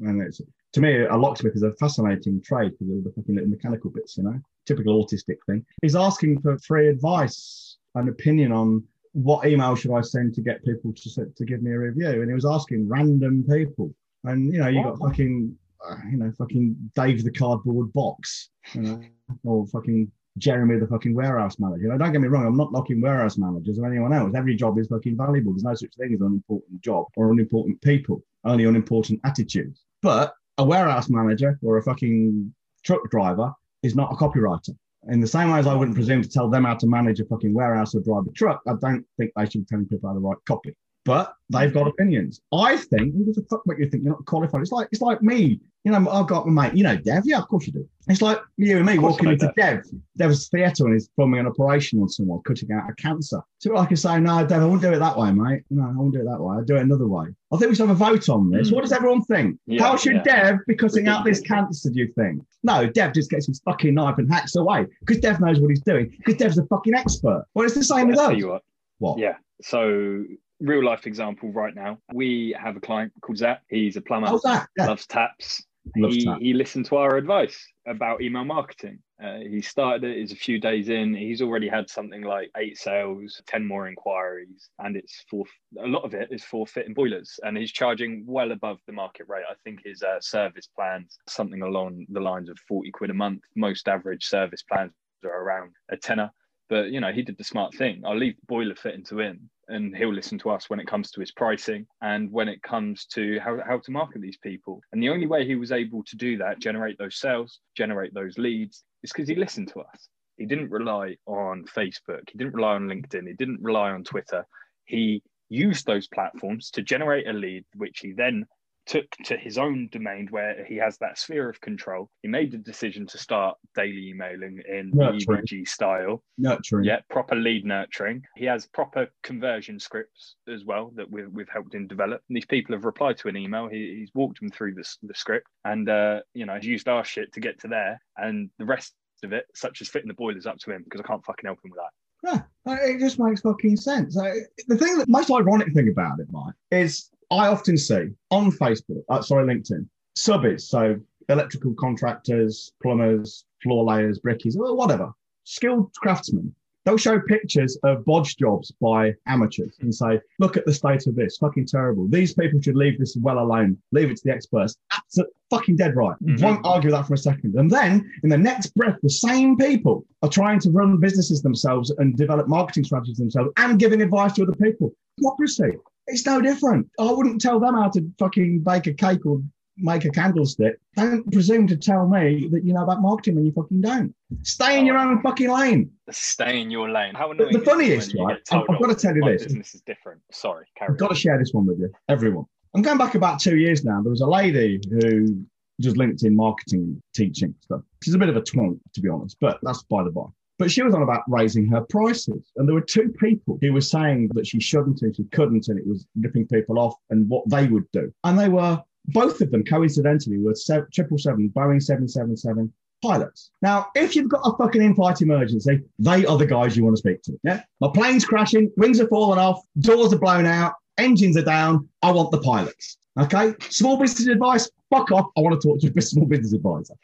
[0.00, 0.40] and it's
[0.72, 4.16] to me a locksmith is a fascinating trade because of the fucking little mechanical bits,
[4.16, 5.64] you know, typical autistic thing.
[5.82, 10.64] He's asking for free advice and opinion on what email should I send to get
[10.64, 14.58] people to to give me a review, and he was asking random people, and you
[14.58, 15.54] know, you got fucking,
[15.86, 19.02] uh, you know, fucking Dave the cardboard box, you know,
[19.44, 21.88] or fucking Jeremy, the fucking warehouse manager.
[21.88, 24.32] Now, don't get me wrong, I'm not knocking warehouse managers or anyone else.
[24.34, 25.52] Every job is fucking valuable.
[25.52, 29.82] There's no such thing as an unimportant job or unimportant people, only unimportant attitudes.
[30.00, 32.52] But a warehouse manager or a fucking
[32.84, 34.76] truck driver is not a copywriter.
[35.08, 37.24] In the same way as I wouldn't presume to tell them how to manage a
[37.24, 40.14] fucking warehouse or drive a truck, I don't think they should be telling people how
[40.14, 40.76] to write copy.
[41.04, 42.40] But they've got opinions.
[42.52, 44.60] I think who the fuck make you think you're not qualified?
[44.62, 45.58] It's like it's like me.
[45.84, 46.76] You know, I've got my mate.
[46.76, 47.24] You know, Dev.
[47.26, 47.88] Yeah, of course you do.
[48.06, 49.84] It's like you and me walking into Dev.
[50.16, 53.40] Dev's theatre and he's performing an operation on someone, cutting out a cancer.
[53.58, 55.64] So I can say, no, Dev, I won't do it that way, mate.
[55.70, 56.56] No, I won't do it that way.
[56.56, 57.26] I'll do it another way.
[57.52, 58.70] I think we should have a vote on this.
[58.70, 58.74] Mm.
[58.74, 59.58] What does everyone think?
[59.66, 60.50] Yeah, How should yeah.
[60.52, 62.42] Dev be cutting out this cancer, do you think?
[62.62, 65.82] No, Dev just gets his fucking knife and hacks away because Dev knows what he's
[65.82, 67.44] doing because Dev's a fucking expert.
[67.54, 68.36] Well, it's the same with I'll us.
[68.38, 68.62] you what.
[68.98, 69.18] What?
[69.18, 69.34] Yeah.
[69.62, 70.24] So
[70.62, 71.98] real life example right now.
[72.12, 73.62] We have a client called Zach.
[73.68, 74.28] He's a plumber.
[74.28, 74.68] How's that?
[74.78, 74.86] Yeah.
[74.86, 75.64] Loves taps.
[75.96, 76.40] Loves he, taps.
[76.40, 79.00] he listened to our advice about email marketing.
[79.22, 80.18] Uh, he started it.
[80.18, 81.14] He's a few days in.
[81.14, 85.44] He's already had something like eight sales, ten more inquiries, and it's for
[85.78, 87.38] a lot of it is for fitting boilers.
[87.42, 89.44] And he's charging well above the market rate.
[89.48, 93.42] I think his uh, service plans something along the lines of forty quid a month.
[93.56, 94.92] Most average service plans
[95.24, 96.30] are around a tenner.
[96.68, 98.02] But you know, he did the smart thing.
[98.06, 101.10] I'll leave the boiler fitting to him, and he'll listen to us when it comes
[101.10, 104.80] to his pricing and when it comes to how, how to market these people.
[104.92, 108.38] And the only way he was able to do that, generate those sales, generate those
[108.38, 110.08] leads, is because he listened to us.
[110.36, 112.28] He didn't rely on Facebook.
[112.30, 113.26] He didn't rely on LinkedIn.
[113.26, 114.46] He didn't rely on Twitter.
[114.84, 118.46] He used those platforms to generate a lead, which he then
[118.86, 122.10] took to his own domain where he has that sphere of control.
[122.22, 125.42] He made the decision to start daily emailing in Nurturing.
[125.42, 126.22] EVG style.
[126.38, 126.84] Nurturing.
[126.84, 128.22] Yeah, proper lead nurturing.
[128.36, 132.22] He has proper conversion scripts as well that we've, we've helped him develop.
[132.28, 133.68] And these people have replied to an email.
[133.68, 137.04] He, he's walked them through the, the script and, uh, you know, he's used our
[137.04, 138.00] shit to get to there.
[138.16, 141.06] And the rest of it, such as fitting the boilers, up to him because I
[141.06, 141.90] can't fucking help him with that.
[142.24, 144.14] Yeah, it just makes fucking sense.
[144.14, 149.02] The thing that most ironic thing about it, Mike, is I often see on Facebook,
[149.08, 149.86] uh, sorry, LinkedIn,
[150.18, 150.96] subbies, so
[151.28, 155.10] electrical contractors, plumbers, floor layers, brickies, whatever,
[155.44, 156.54] skilled craftsmen.
[156.84, 161.14] They'll show pictures of bodge jobs by amateurs and say, look at the state of
[161.14, 162.08] this, fucking terrible.
[162.08, 164.76] These people should leave this well alone, leave it to the experts.
[164.92, 166.16] Absolutely fucking dead right.
[166.22, 166.42] Mhm.
[166.42, 167.54] Won't argue that for a second.
[167.54, 171.90] And then in the next breath, the same people are trying to run businesses themselves
[171.98, 174.92] and develop marketing strategies themselves and giving advice to other people.
[175.18, 175.70] Democracy.
[176.06, 176.88] It's no different.
[176.98, 179.40] I wouldn't tell them how to fucking bake a cake or
[179.76, 180.76] make a candlestick.
[180.96, 184.14] Don't presume to tell me that you know about marketing when you fucking don't.
[184.42, 185.90] Stay in your own fucking lane.
[186.10, 187.14] Stay in your lane.
[187.14, 189.44] How The- annoying the is funniest, right, I've- I've gotta tell you this.
[189.44, 190.20] business is different.
[190.30, 192.44] Sorry, carry I've got to share this one with you, everyone.
[192.74, 194.02] I'm going back about two years now.
[194.02, 195.44] There was a lady who
[195.80, 197.82] does LinkedIn marketing teaching stuff.
[198.02, 200.22] She's a bit of a twonk, to be honest, but that's by the by.
[200.58, 202.52] But she was on about raising her prices.
[202.56, 205.78] And there were two people who were saying that she shouldn't and she couldn't, and
[205.78, 208.12] it was ripping people off and what they would do.
[208.24, 210.54] And they were, both of them coincidentally, were
[210.92, 213.50] triple seven, Boeing 777 pilots.
[213.62, 217.00] Now, if you've got a fucking in-flight emergency, they are the guys you want to
[217.00, 217.38] speak to.
[217.42, 217.62] Yeah.
[217.80, 221.88] My plane's crashing, wings are falling off, doors are blown out, engines are down.
[222.02, 222.98] I want the pilots.
[223.18, 223.54] Okay.
[223.68, 225.26] Small business advice, fuck off.
[225.36, 226.94] I want to talk to a small business advisor.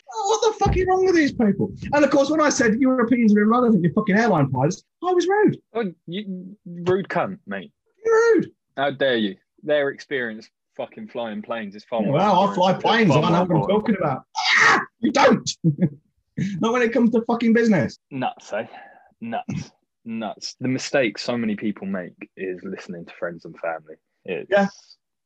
[0.58, 1.72] What the fuck is wrong with these people?
[1.92, 5.12] And of course, when I said your opinions are irrelevant, you're fucking airline pilots, I
[5.12, 5.58] was rude.
[5.74, 7.72] Oh, you, rude cunt, mate.
[8.04, 8.50] You're rude.
[8.76, 9.36] How dare you?
[9.62, 12.14] Their experience fucking flying planes is far more.
[12.14, 13.10] Well, I fly planes.
[13.10, 14.22] I know what I'm talking about.
[14.36, 15.48] Ah, you don't.
[16.60, 17.98] Not when it comes to fucking business.
[18.10, 18.66] Nuts, eh?
[19.20, 19.72] Nuts.
[20.04, 20.56] Nuts.
[20.60, 23.94] The mistake so many people make is listening to friends and family.
[24.24, 24.68] It's, Yeah.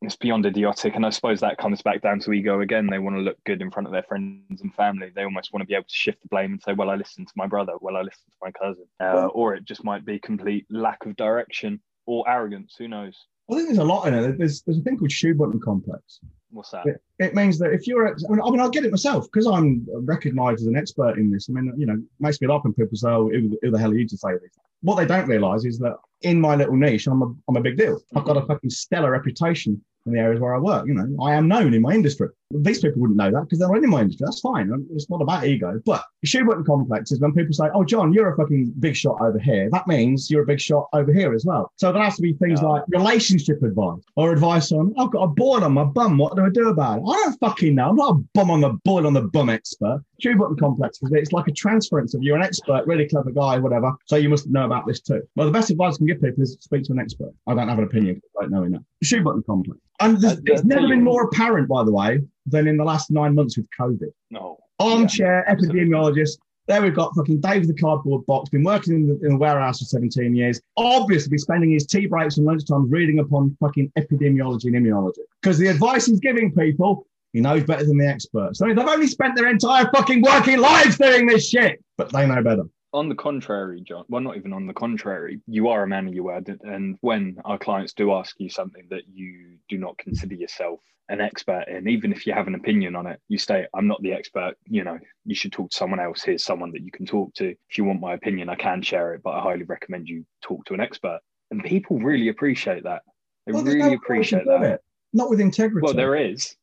[0.03, 0.95] It's beyond idiotic.
[0.95, 2.87] And I suppose that comes back down to ego again.
[2.87, 5.11] They want to look good in front of their friends and family.
[5.15, 7.29] They almost want to be able to shift the blame and say, well, I listened
[7.29, 7.73] to my brother.
[7.79, 8.85] Well, I listened to my cousin.
[8.99, 12.75] Uh, or it just might be complete lack of direction or arrogance.
[12.77, 13.17] Who knows?
[13.49, 14.37] I think there's a lot in it.
[14.37, 16.19] There's, there's a thing called shoe button complex.
[16.49, 16.85] What's that?
[16.85, 19.47] It, it means that if you're, I mean, I mean, I get it myself because
[19.47, 21.49] I'm recognised as an expert in this.
[21.49, 23.79] I mean, you know, it makes me laugh when people say, "Oh, who, who the
[23.79, 26.75] hell are you to say this?" What they don't realise is that in my little
[26.75, 27.99] niche, I'm a, I'm a big deal.
[28.15, 30.85] I've got a fucking stellar reputation in the areas where I work.
[30.87, 32.27] You know, I am known in my industry.
[32.51, 34.25] These people wouldn't know that because they're not in my industry.
[34.25, 34.69] That's fine.
[34.93, 35.81] It's not about ego.
[35.85, 38.95] But the shoe button complex is when people say, "Oh, John, you're a fucking big
[38.95, 41.71] shot over here." That means you're a big shot over here as well.
[41.77, 42.67] So there has to be things Yeah.
[42.67, 46.17] like relationship advice or advice on, "I've got a boil on my bum.
[46.17, 47.89] What do I do about it?" I don't fucking know.
[47.89, 50.03] I'm not a bum on the boil on the bum expert.
[50.19, 53.57] Shoe button complex is it's like a transference of you're an expert, really clever guy,
[53.57, 53.93] whatever.
[54.05, 55.21] So you must know about this too.
[55.35, 57.33] Well, the best advice I can give people is speak to an expert.
[57.47, 58.83] I don't have an opinion, I don't know enough.
[59.01, 59.79] Shoe button complex.
[60.03, 63.57] And it's never been more apparent, by the way, than in the last nine months
[63.57, 64.11] with COVID.
[64.31, 64.57] No.
[64.79, 65.81] Armchair absolutely.
[65.81, 66.37] epidemiologist.
[66.67, 69.79] There we've got fucking Dave the cardboard box, been working in the, in the warehouse
[69.79, 74.75] for 17 years, obviously spending his tea breaks and lunchtimes reading upon fucking epidemiology and
[74.75, 75.19] immunology.
[75.41, 78.61] Because the advice he's giving people, he knows better than the experts.
[78.61, 81.83] I mean, they've only spent their entire fucking working lives doing this shit.
[81.97, 82.63] but they know better.
[82.93, 86.13] On the contrary, John, well, not even on the contrary, you are a man of
[86.13, 86.59] your word.
[86.61, 90.79] And when our clients do ask you something that you do not consider yourself
[91.09, 94.01] an expert in, even if you have an opinion on it, you say, I'm not
[94.03, 94.53] the expert.
[94.67, 96.21] You know, you should talk to someone else.
[96.21, 97.49] Here's someone that you can talk to.
[97.49, 100.63] If you want my opinion, I can share it, but I highly recommend you talk
[100.65, 101.19] to an expert.
[101.49, 103.01] And people really appreciate that.
[103.47, 104.73] They Well, really no appreciate way to do that.
[104.75, 104.81] it.
[105.13, 105.83] Not with integrity.
[105.83, 106.55] Well, there is.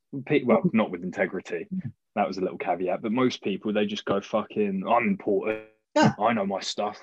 [0.45, 1.67] Well, not with integrity.
[2.15, 3.03] That was a little caveat.
[3.03, 5.63] But most people, they just go, fucking, I'm important.
[5.95, 6.13] Yeah.
[6.21, 6.99] I know my stuff.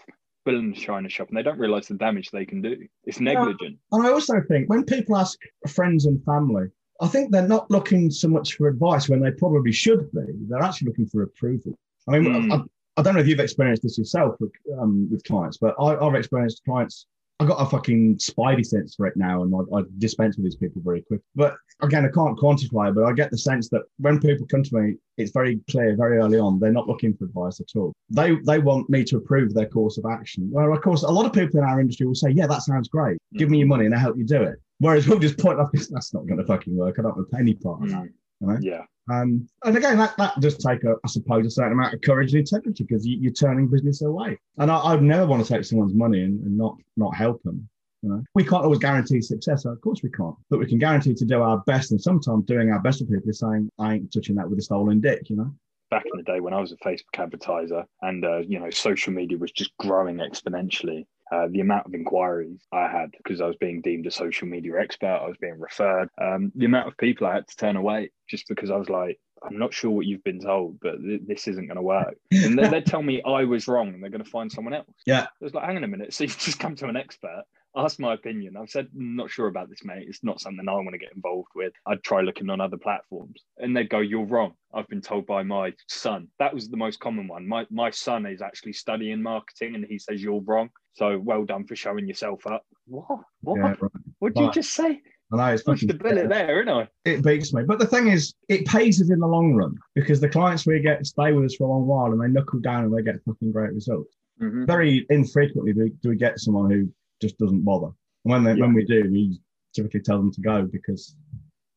[0.45, 1.27] Build in the China shop.
[1.29, 2.87] And they don't realize the damage they can do.
[3.03, 3.77] It's negligent.
[3.91, 6.67] And I also think when people ask friends and family,
[7.01, 10.21] I think they're not looking so much for advice when they probably should be.
[10.47, 11.77] They're actually looking for approval.
[12.07, 12.53] I mean, Mm.
[12.53, 15.95] I, I don't know if you've experienced this yourself with, um, with clients, but I,
[15.97, 17.05] I've experienced clients.
[17.39, 20.55] I got a fucking spidey sense for it now, and I, I dispense with these
[20.55, 21.21] people very quick.
[21.35, 24.75] But again, I can't quantify, but I get the sense that when people come to
[24.75, 27.93] me, it's very clear very early on they're not looking for advice at all.
[28.09, 30.49] They they want me to approve their course of action.
[30.51, 32.87] Well, of course, a lot of people in our industry will say, "Yeah, that sounds
[32.87, 33.19] great.
[33.35, 35.69] Give me your money and I'll help you do it." Whereas we'll just point off,
[35.73, 36.97] "That's not going to fucking work.
[36.97, 38.13] I don't want any part of that." Mm.
[38.41, 38.57] You know?
[38.61, 38.83] Yeah.
[39.09, 42.33] Um, and again, that, that does take, a, I suppose, a certain amount of courage
[42.33, 44.37] and integrity because you, you're turning business away.
[44.57, 47.67] And I, I'd never want to take someone's money and, and not not help them.
[48.03, 49.65] You know, we can't always guarantee success.
[49.65, 51.91] Of course, we can't, but we can guarantee to do our best.
[51.91, 54.61] And sometimes doing our best with people is saying, "I ain't touching that with a
[54.61, 55.51] stolen dick." You know.
[55.89, 59.13] Back in the day when I was a Facebook advertiser and, uh, you know, social
[59.13, 61.05] media was just growing exponentially.
[61.31, 64.73] Uh, the amount of inquiries I had because I was being deemed a social media
[64.79, 66.09] expert, I was being referred.
[66.21, 69.19] Um, the amount of people I had to turn away just because I was like,
[69.43, 72.15] I'm not sure what you've been told, but th- this isn't going to work.
[72.31, 74.87] And they- they'd tell me I was wrong and they're going to find someone else.
[75.05, 75.23] Yeah.
[75.23, 76.13] It was like, hang on a minute.
[76.13, 77.43] So you've just come to an expert,
[77.75, 78.55] asked my opinion.
[78.57, 80.05] I've said, not sure about this, mate.
[80.07, 81.73] It's not something I want to get involved with.
[81.85, 83.43] I'd try looking on other platforms.
[83.59, 84.53] And they'd go, you're wrong.
[84.73, 86.29] I've been told by my son.
[86.39, 87.47] That was the most common one.
[87.47, 90.69] My, my son is actually studying marketing and he says, you're wrong.
[90.97, 92.65] So well done for showing yourself up.
[92.87, 93.19] What?
[93.41, 93.57] What?
[93.57, 93.91] Yeah, right.
[94.17, 94.99] What did you just say?
[95.31, 96.87] I know it's Pushed fucking the bullet there, isn't I?
[97.05, 97.63] it beats me.
[97.67, 100.79] But the thing is, it pays us in the long run because the clients we
[100.79, 103.21] get stay with us for a long while and they knuckle down and they get
[103.25, 104.15] fucking great results.
[104.41, 104.65] Mm-hmm.
[104.65, 107.87] Very infrequently do we, do we get someone who just doesn't bother.
[108.25, 108.61] And when they, Yeah.
[108.61, 109.39] when we do, we
[109.75, 111.15] typically tell them to go because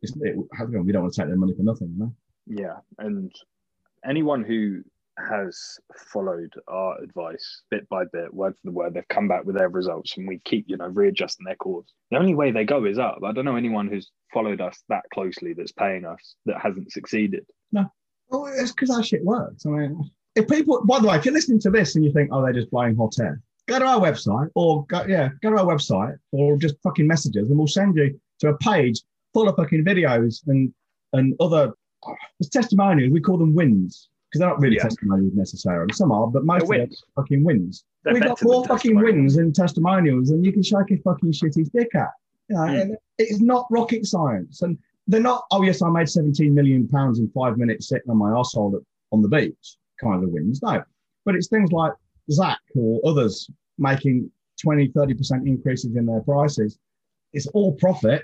[0.00, 2.14] it's, it, we don't want to take their money for nothing, you know?
[2.46, 3.30] Yeah, and
[4.09, 4.83] anyone who
[5.28, 9.68] has followed our advice bit by bit, word for word, they've come back with their
[9.68, 11.92] results, and we keep, you know, readjusting their course.
[12.11, 13.18] The only way they go is up.
[13.24, 17.46] I don't know anyone who's followed us that closely that's paying us that hasn't succeeded.
[17.72, 17.87] No,
[18.28, 19.66] well, it's because our shit works.
[19.66, 22.30] I mean, if people, by the way, if you're listening to this and you think,
[22.33, 25.59] oh, they're just blowing hot air, go to our website or go, yeah, go to
[25.59, 29.00] our website or just fucking messages, and we'll send you to a page
[29.33, 30.72] full of fucking videos and
[31.12, 31.72] and other
[32.06, 32.14] oh,
[32.52, 33.12] testimonials.
[33.12, 34.82] We call them wins because they're not really Yeah.
[34.84, 35.92] testimonials necessarily.
[35.92, 37.84] Some are, but most They're of them fucking wins.
[38.04, 41.66] They're We've got more fucking wins and testimonials than you can shake a fucking shitty
[41.66, 42.10] stick at.
[42.48, 42.80] You know, Mm.
[42.82, 44.62] and it's not rocket science.
[44.62, 48.16] And they're not, oh, yes, I made 17 million pounds in five minutes sitting on
[48.18, 48.80] my asshole
[49.12, 50.62] on the beach kind of wins.
[50.62, 50.82] No.
[51.24, 51.92] But it's things like
[52.30, 54.30] Zach or others making
[54.62, 56.78] 20, 30% increases in their prices.
[57.32, 58.22] It's all profit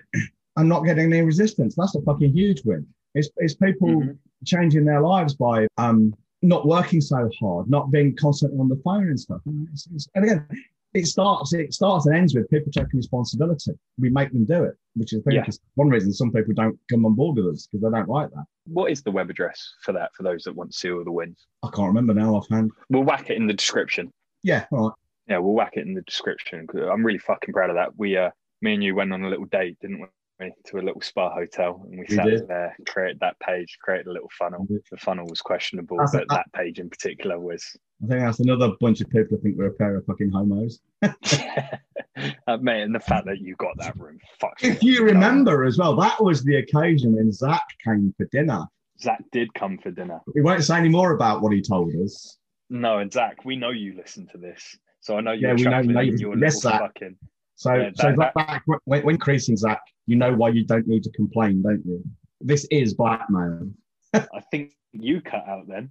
[0.56, 1.74] and not getting any resistance.
[1.76, 2.86] That's a fucking huge win.
[3.14, 4.18] It's, it's people Mhm.
[4.44, 9.08] Changing their lives by um, not working so hard, not being constantly on the phone
[9.08, 9.40] and stuff.
[9.46, 10.46] And, it's- it's- and again,
[10.94, 13.72] it starts it starts and ends with people taking responsibility.
[13.98, 15.44] We make them do it, which is Yeah.
[15.74, 18.44] one reason some people don't come on board with us because they don't like that.
[18.66, 21.12] What is the web address for that for those that want to see all the
[21.12, 21.46] wins?
[21.62, 22.70] I can't remember now offhand.
[22.88, 24.10] We'll whack it in the description.
[24.42, 24.92] Yeah, all right.
[25.28, 26.66] Yeah, we'll whack it in the description.
[26.74, 27.90] I'm really fucking proud of that.
[27.98, 28.30] We, uh,
[28.62, 30.06] me and you went on a little date, didn't we?
[30.66, 32.46] To a little spa hotel, and we, sat did.
[32.46, 34.66] there, created that page, created a little funnel.
[34.90, 37.64] The funnel was questionable, That's a- but that page in particular was.
[38.04, 40.80] I think that's another bunch of people who think we're a pair of fucking homos.
[41.02, 44.62] uh, mate, and the fact that you got that room, fuck.
[44.62, 48.64] If you remember as well, that was the occasion when Zach came for dinner.
[49.00, 50.20] Zach did come for dinner.
[50.34, 52.36] We won't say any more about what he told us.
[52.68, 55.86] No, and Zach, we know you listen to this, so I know Yeah, you're we
[55.86, 56.80] know- you- your yes, little Zach.
[56.82, 57.16] fucking.
[57.56, 61.02] So, Yeah, so that- Zach, when, when increasing Zach, you know why you don't need
[61.04, 62.02] to complain, don't you?
[62.40, 63.70] This is blackmail.
[64.14, 65.90] I think you cut out then.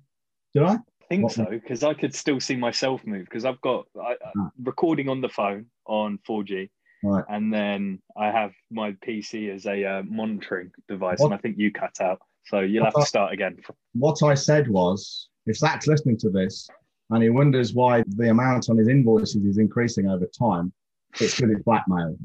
[0.54, 0.73] Did I?
[0.75, 4.12] I think What- so because I could still see myself move because I've got I,
[4.13, 4.49] I- Ah.
[4.63, 6.69] recording on the phone on 4G,
[7.04, 7.23] Right.
[7.30, 11.58] and then I have my PC as a uh, monitoring device, What- and I think
[11.58, 12.19] you cut out.
[12.45, 13.58] So you'll have to start again.
[13.93, 16.69] What I said was, if Zach's listening to this
[17.10, 20.71] and he wonders why the amount on his invoices is increasing over time,
[21.19, 22.17] it's because it's blackmail.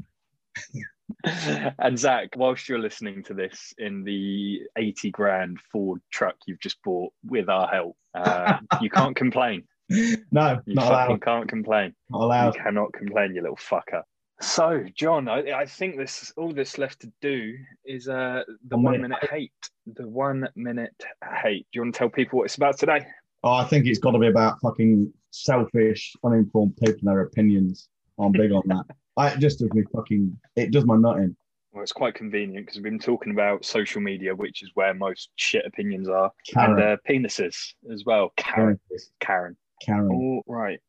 [1.79, 6.81] and Zach, whilst you're listening to this in the 80 grand Ford truck you've just
[6.83, 9.63] bought with our help, uh, you can't complain.
[9.89, 11.21] no, You not allowed.
[11.21, 11.93] can't complain.
[12.09, 12.55] Not You allowed.
[12.55, 14.03] cannot complain, you little fucker.
[14.41, 18.83] So, John, I, I think this all this left to do is uh, the One
[18.85, 19.51] one minute minute hate.
[19.85, 20.95] The one minute
[21.43, 21.67] hate.
[21.71, 23.05] Do you want to tell people what it's about today?
[23.43, 27.87] Oh, I think it's got to be about fucking selfish, uninformed people and their opinions.
[28.21, 28.85] I'm big on that.
[29.17, 30.37] I, it just does me fucking.
[30.55, 31.35] It does my nut in.
[31.73, 35.29] Well, it's quite convenient because we've been talking about social media, which is where most
[35.37, 36.71] shit opinions are, Karen.
[36.71, 38.33] and uh, penises as well.
[38.35, 38.79] Karen,
[39.21, 39.55] Karen.
[39.81, 40.09] Karen.
[40.11, 40.79] All right.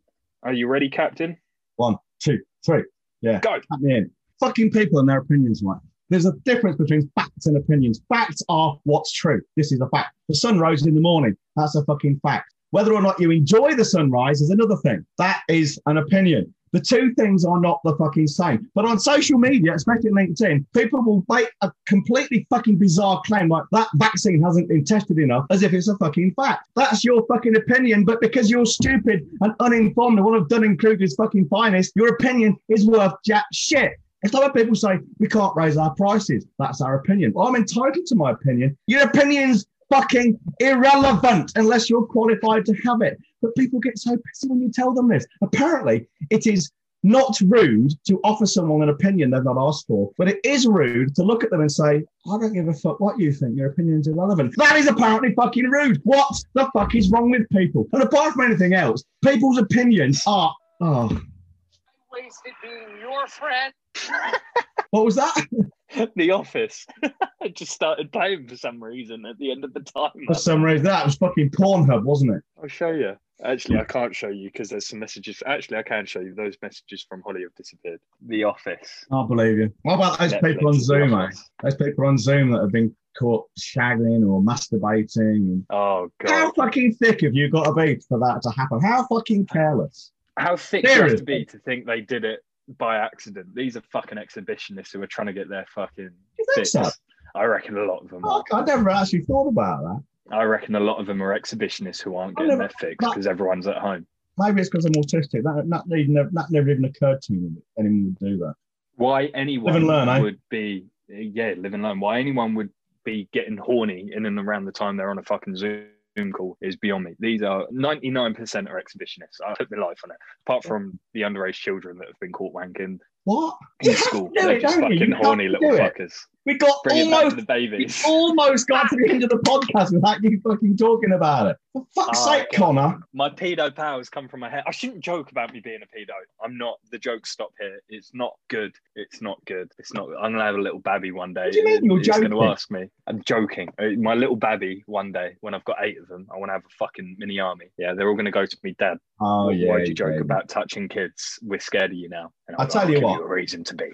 [0.43, 1.37] Are you ready, Captain?
[1.77, 2.83] One, two, three.
[3.21, 3.39] Yeah.
[3.41, 3.61] Go.
[3.71, 4.11] Cut me in.
[4.41, 5.79] Fucking people and their opinions, right?
[6.09, 8.03] There's a difference between facts and opinions.
[8.09, 9.41] Facts are what's true.
[9.57, 10.15] This is a fact.
[10.29, 11.37] The sun rose in the morning.
[11.57, 12.53] That's a fucking fact.
[12.71, 15.07] Whether or not you enjoy the sunrise is another thing.
[15.19, 16.53] That is an opinion.
[16.73, 18.69] The two things are not the fucking same.
[18.75, 23.65] But on social media, especially LinkedIn, people will make a completely fucking bizarre claim like
[23.73, 26.65] that vaccine hasn't been tested enough as if it's a fucking fact.
[26.75, 28.05] That's your fucking opinion.
[28.05, 32.57] But because you're stupid and uninformed and one of Dunning Kruger's fucking finest, your opinion
[32.69, 33.93] is worth jack shit.
[34.23, 36.47] It's like when people say we can't raise our prices.
[36.59, 37.33] That's our opinion.
[37.35, 38.79] Well, I'm entitled to my opinion.
[38.87, 43.19] Your opinion's fucking irrelevant unless you're qualified to have it.
[43.43, 45.27] But people get so pissy when you tell them this.
[45.43, 46.71] Apparently, it is
[47.03, 51.15] not rude to offer someone an opinion they've not asked for, but it is rude
[51.17, 53.57] to look at them and say, I don't give a fuck what you think.
[53.57, 54.55] Your opinion's irrelevant.
[54.57, 56.01] That is apparently fucking rude.
[56.05, 57.87] What the fuck is wrong with people?
[57.93, 60.55] And apart from anything else, people's opinions are.
[60.81, 63.73] Oh, I wasted being your friend.
[64.91, 65.47] what was that?
[66.17, 66.87] the Office.
[67.43, 70.11] I just started playing for some reason at the end of the time.
[70.27, 72.43] For some reason, that was fucking Pornhub, wasn't it?
[72.61, 73.17] I'll show you.
[73.45, 75.43] Actually, I can't show you because there's some messages.
[75.45, 76.33] Actually, I can show you.
[76.35, 78.01] Those messages from Holly have disappeared.
[78.29, 79.05] The Office.
[79.11, 79.75] I believe you.
[79.83, 81.31] What about those Netflix, people on Zoom, mate?
[81.33, 81.37] Eh?
[81.63, 85.65] Those people on Zoom that have been caught shagging or masturbating.
[85.71, 88.81] Oh how fucking thick have you got to be for that to happen?
[88.81, 90.13] How fucking careless?
[90.39, 92.41] How thick do you have to be to think they did it
[92.79, 93.55] by accident?
[93.55, 96.11] These are fucking exhibitionists who are trying to get their fucking
[96.55, 96.73] fix.
[96.73, 96.89] so?
[97.35, 98.23] I reckon a lot of them.
[98.25, 98.43] Oh.
[98.53, 100.37] I never actually thought about that.
[100.37, 103.27] I reckon a lot of them are exhibitionists who aren't getting never- their fix because
[103.27, 104.07] everyone's at home.
[104.39, 105.43] Maybe it's because I'm autistic.
[105.43, 108.55] That, that, never, that never even occurred to me that anyone would do that.
[108.97, 110.21] Why anyone learn, eh?
[110.21, 112.01] would be yeah, live and learn.
[112.01, 112.71] Why anyone would
[113.05, 115.87] be getting horny in and around the time they're on a fucking Zoom
[116.33, 117.15] call is beyond me.
[117.19, 119.41] These are 99% are exhibitionists.
[119.47, 120.17] I put my life on it.
[120.47, 123.57] Apart from the underage children that have been caught wanking What?
[123.81, 124.31] in You school.
[124.35, 126.15] They're it, just fucking You horny little fuckers.
[126.45, 128.03] We got Bring almost, the babies.
[128.05, 131.57] we almost got to the end of the podcast without you fucking talking about it.
[131.73, 132.99] For fuck's Oh, sake, Connor.
[133.15, 134.65] My pedo powers come from my head.
[134.67, 136.13] I shouldn't joke about me being a pedo.
[136.45, 136.79] I'm not.
[136.91, 137.81] The jokes stop here.
[137.89, 138.73] It's not good.
[138.97, 139.71] It's not good.
[139.79, 140.09] It's not.
[140.21, 141.45] I'm gonna have a little babby one day.
[141.45, 142.87] What do you mean you're He's gonna ask me.
[143.07, 143.69] I'm joking.
[143.81, 146.55] Uh, My little babby one day when I've got eight of them, I want to
[146.55, 147.67] have a fucking mini army.
[147.79, 148.99] Yeah, they're all gonna go to me, Dad.
[149.21, 149.69] Oh, yeah.
[149.69, 151.39] Why'd you joke about touching kids?
[151.41, 152.33] We're scared of you now.
[152.49, 153.19] And I'll I'm tell like, you give what.
[153.21, 153.93] You a reason to be.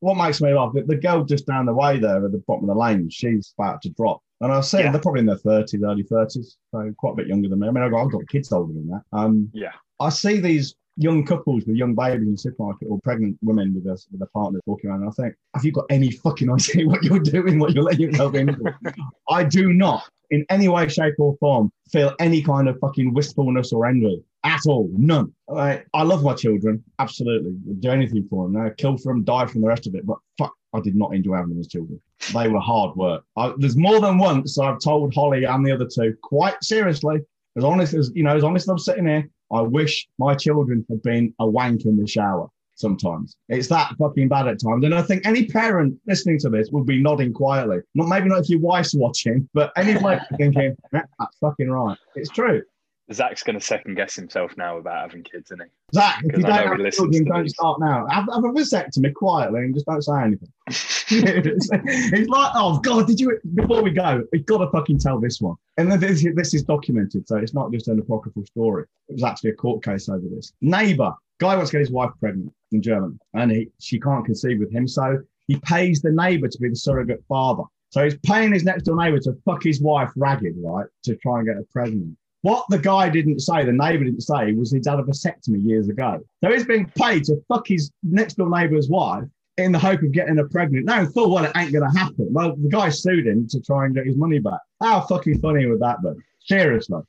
[0.00, 2.68] What makes me laugh, the, the girl just down the way there at the bottom
[2.68, 4.22] of the lane, she's about to drop.
[4.40, 4.92] And I saying Yeah.
[4.92, 7.68] they're probably in their 30s, early 30s, so quite a bit younger than me.
[7.68, 9.02] I mean, I've got, I've got kids older than that.
[9.12, 9.72] Um, Yeah.
[10.00, 13.84] I see these young couples with young babies in the supermarket or pregnant women with
[13.84, 15.00] their, with their partners walking around.
[15.02, 18.02] And I think, have you got any fucking idea what you're doing, what you're letting
[18.02, 18.72] yourself into?
[19.28, 23.72] I do not, in any way, shape, or form, feel any kind of fucking wistfulness
[23.72, 24.88] or envy at all.
[24.92, 25.32] None.
[25.54, 27.52] I, I love my children, absolutely.
[27.64, 28.56] Would do anything for them.
[28.56, 30.06] I kill for them, die from the rest of it.
[30.06, 32.00] But fuck, I did not enjoy having them as children.
[32.34, 33.24] They were hard work.
[33.36, 37.20] I, there's more than once I've told Holly and the other two, quite seriously,
[37.56, 40.84] as honest as you know, as honest as I'm sitting here, I wish my children
[40.88, 42.48] had been a wank in the shower.
[42.74, 46.68] Sometimes it's that fucking bad at times, and I think any parent listening to this
[46.70, 47.78] will be nodding quietly.
[47.96, 51.98] Not maybe not if your wife's watching, but anyway, thinking "Yeah, that's fucking right.
[52.14, 52.62] It's true.
[53.12, 55.70] Zach's gonna second guess himself now about having kids, isn't he?
[55.94, 58.06] Zach, if you don't have children, don't start now.
[58.08, 60.52] Have, have a vasectomy quietly and just don't say anything.
[60.66, 63.38] it's, it's like, oh god, did you?
[63.54, 65.56] Before we go, we've got to fucking tell this one.
[65.78, 68.84] And this, this is documented, so it's not just an apocryphal story.
[69.08, 70.52] It was actually a court case over this.
[70.60, 74.58] Neighbor, guy wants to get his wife pregnant in Germany, and he, she can't conceive
[74.58, 77.62] with him, so he pays the neighbor to be the surrogate father.
[77.90, 81.38] So he's paying his next door neighbor to fuck his wife ragged, right, to try
[81.38, 82.16] and get her pregnant.
[82.42, 85.88] What the guy didn't say, the neighbour didn't say, was he'd had a vasectomy years
[85.88, 86.20] ago.
[86.42, 89.24] So he's being paid to fuck his next door neighbour's wife
[89.56, 90.86] in the hope of getting her pregnant.
[90.86, 92.28] Now, full well, it ain't going to happen.
[92.30, 94.60] Well, the guy sued him to try and get his money back.
[94.80, 96.10] How fucking funny would that be?
[96.40, 97.02] Seriously.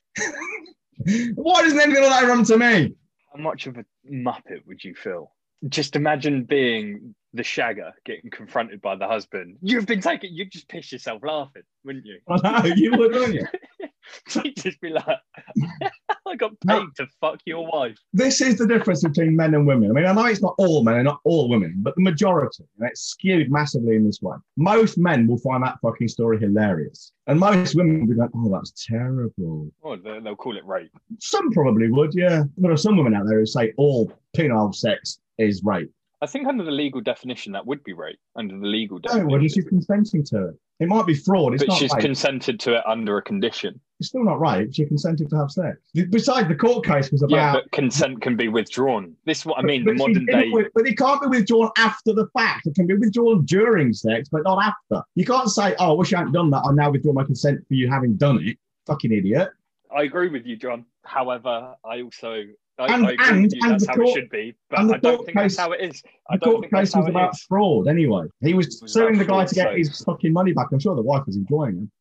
[1.35, 2.95] Why doesn't anything like that run to me?
[3.33, 5.31] How much of a muppet would you feel?
[5.69, 9.57] Just imagine being the shagger getting confronted by the husband.
[9.61, 10.33] You've been taken.
[10.33, 12.19] You'd just piss yourself laughing, wouldn't you?
[12.27, 13.47] I know, you would, wouldn't you?
[14.57, 15.05] Just be like,
[16.27, 17.97] I got paid to fuck your wife.
[18.13, 19.89] This is the difference between men and women.
[19.89, 22.63] I mean, I know it's not all men and not all women, but the majority.
[22.79, 24.35] And it's skewed massively in this way.
[24.57, 27.11] Most men will find that fucking story hilarious.
[27.27, 29.71] And most women will be like, oh, that's terrible.
[29.83, 30.91] Oh, they- they'll call it rape.
[31.19, 32.43] Some probably would, yeah.
[32.57, 35.91] There are some women out there who say all penile sex is rape.
[36.21, 38.19] I think under the legal definition, that would be rape.
[38.35, 40.55] Under the legal definition, No, well, she's consenting to it.
[40.81, 41.53] It might be fraud.
[41.53, 42.01] It's but she's rape.
[42.01, 43.79] consented to it under a condition.
[43.99, 44.73] it's still not rape.
[44.73, 45.77] She consented to have sex.
[46.09, 47.35] Besides, the court case was about.
[47.35, 49.15] Yeah, but consent can be withdrawn.
[49.25, 49.85] This is what I mean.
[49.85, 50.49] But the modern day.
[50.49, 52.67] wi- but it can't be withdrawn after the fact.
[52.67, 55.03] It can be withdrawn during sex, but not after.
[55.15, 56.63] You can't say, "Oh, I wish I hadn't done that.
[56.65, 58.57] I now withdraw my consent for you having done it."
[58.87, 59.51] Fucking idiot.
[59.95, 60.85] I agree with you, John.
[61.03, 62.43] However, I also
[62.79, 63.19] I, And- I and-
[63.53, 64.55] and That's the how court- it should be.
[64.69, 66.01] But I don't think that's how it is.
[66.29, 67.41] I The don't court case was about is.
[67.43, 68.25] fraud anyway.
[68.41, 70.67] He was, was suing the guy fraud, to get so- his fucking money back.
[70.71, 71.91] I'm sure the wife was enjoying him.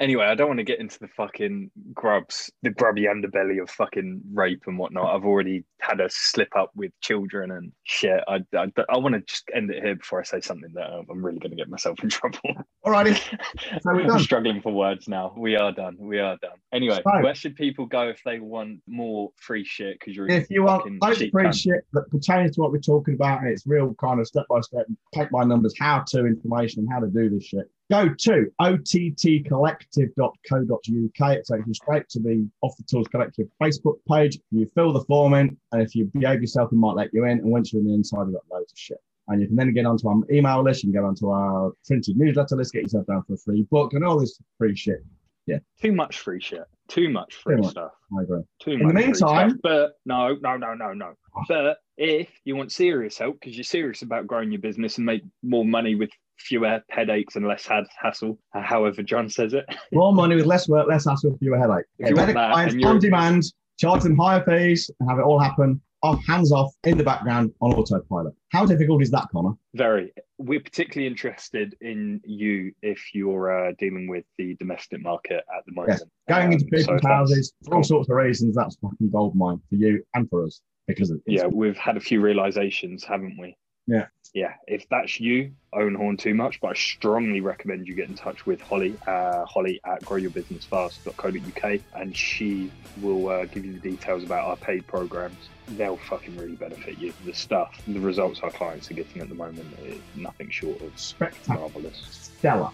[0.00, 4.22] Anyway, I don't want to get into the fucking grubs, the grubby underbelly of fucking
[4.32, 5.14] rape and whatnot.
[5.14, 8.20] I've already had a slip up with children and shit.
[8.26, 11.24] I, I, I want to just end it here before I say something that I'm
[11.24, 12.40] really going to get myself in trouble.
[12.84, 15.32] Alrighty, so we're I'm struggling for words now.
[15.36, 15.96] We are done.
[16.00, 16.58] We are done.
[16.72, 20.00] Anyway, So- where should people go if they want more free shit?
[20.00, 21.54] Because you're If you want loads of free cunt.
[21.62, 24.60] shit that pertains to what we're talking about, and it's real kind of step by
[24.60, 28.46] step, take by numbers, how to information, and how to do this shit, go to
[28.60, 31.36] ottcollective.co.uk.
[31.36, 34.38] It takes you straight to the Off the Tools Collective Facebook page.
[34.50, 37.38] You fill the form in, and if you behave yourself, we might let you in.
[37.38, 38.98] And once you're in the inside, we've got loads of shit.
[39.28, 42.16] And you can then get onto our email list, you can get onto our printed
[42.18, 45.02] newsletter list, get yourself down for a free book, and all this free shit.
[45.46, 45.58] Yeah.
[45.80, 46.64] Too much free shit.
[46.88, 47.70] Too much free Too much.
[47.72, 47.92] stuff.
[48.18, 48.42] I agree.
[48.60, 49.60] Too In the much free meantime- stuff.
[49.62, 51.14] but no, no, no, no, no.
[51.36, 51.42] Oh.
[51.48, 55.22] But if you want serious help, because you're serious about growing your business and make
[55.42, 60.12] more money with fewer headaches and less had- hassle, uh, however John says it, More
[60.12, 61.86] money with less work, less hassle, fewer headache.
[61.98, 63.44] If you want clients on demand,
[63.78, 67.50] charge them higher fees, and have it all happen off, hands off, in the background
[67.62, 68.34] on autopilot.
[68.50, 69.52] How difficult is that, Connor?
[69.74, 70.12] very.
[70.36, 75.72] We're particularly interested in you if you're uh, dealing with the domestic market at the
[75.72, 76.00] moment.
[76.00, 76.04] yes.
[76.28, 79.60] Going into Um, so people's houses for all sorts of reasons, that's fucking gold mine
[79.70, 83.56] for you and for us because yeah, we've had a few realizations, haven't we?
[83.86, 84.06] Yeah.
[84.32, 84.54] Yeah.
[84.66, 88.46] If that's you, own horn too much, but I strongly recommend you get in touch
[88.46, 92.70] with Holly, uh, Holly at growyourbusinessfast.co.uk, and she
[93.00, 95.36] will uh, give you the details about our paid programs.
[95.68, 97.12] They'll fucking really benefit you.
[97.24, 100.98] The stuff, the results our clients are getting at the moment is nothing short of
[100.98, 102.30] spectacular, marvelous.
[102.38, 102.70] stellar.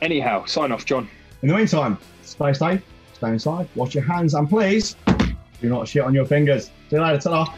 [0.00, 1.08] Anyhow, sign off, John.
[1.42, 4.96] In the meantime, stay safe, stay inside, wash your hands, and please
[5.60, 6.66] do not shit on your fingers.
[6.88, 7.18] See you later.
[7.18, 7.54] ta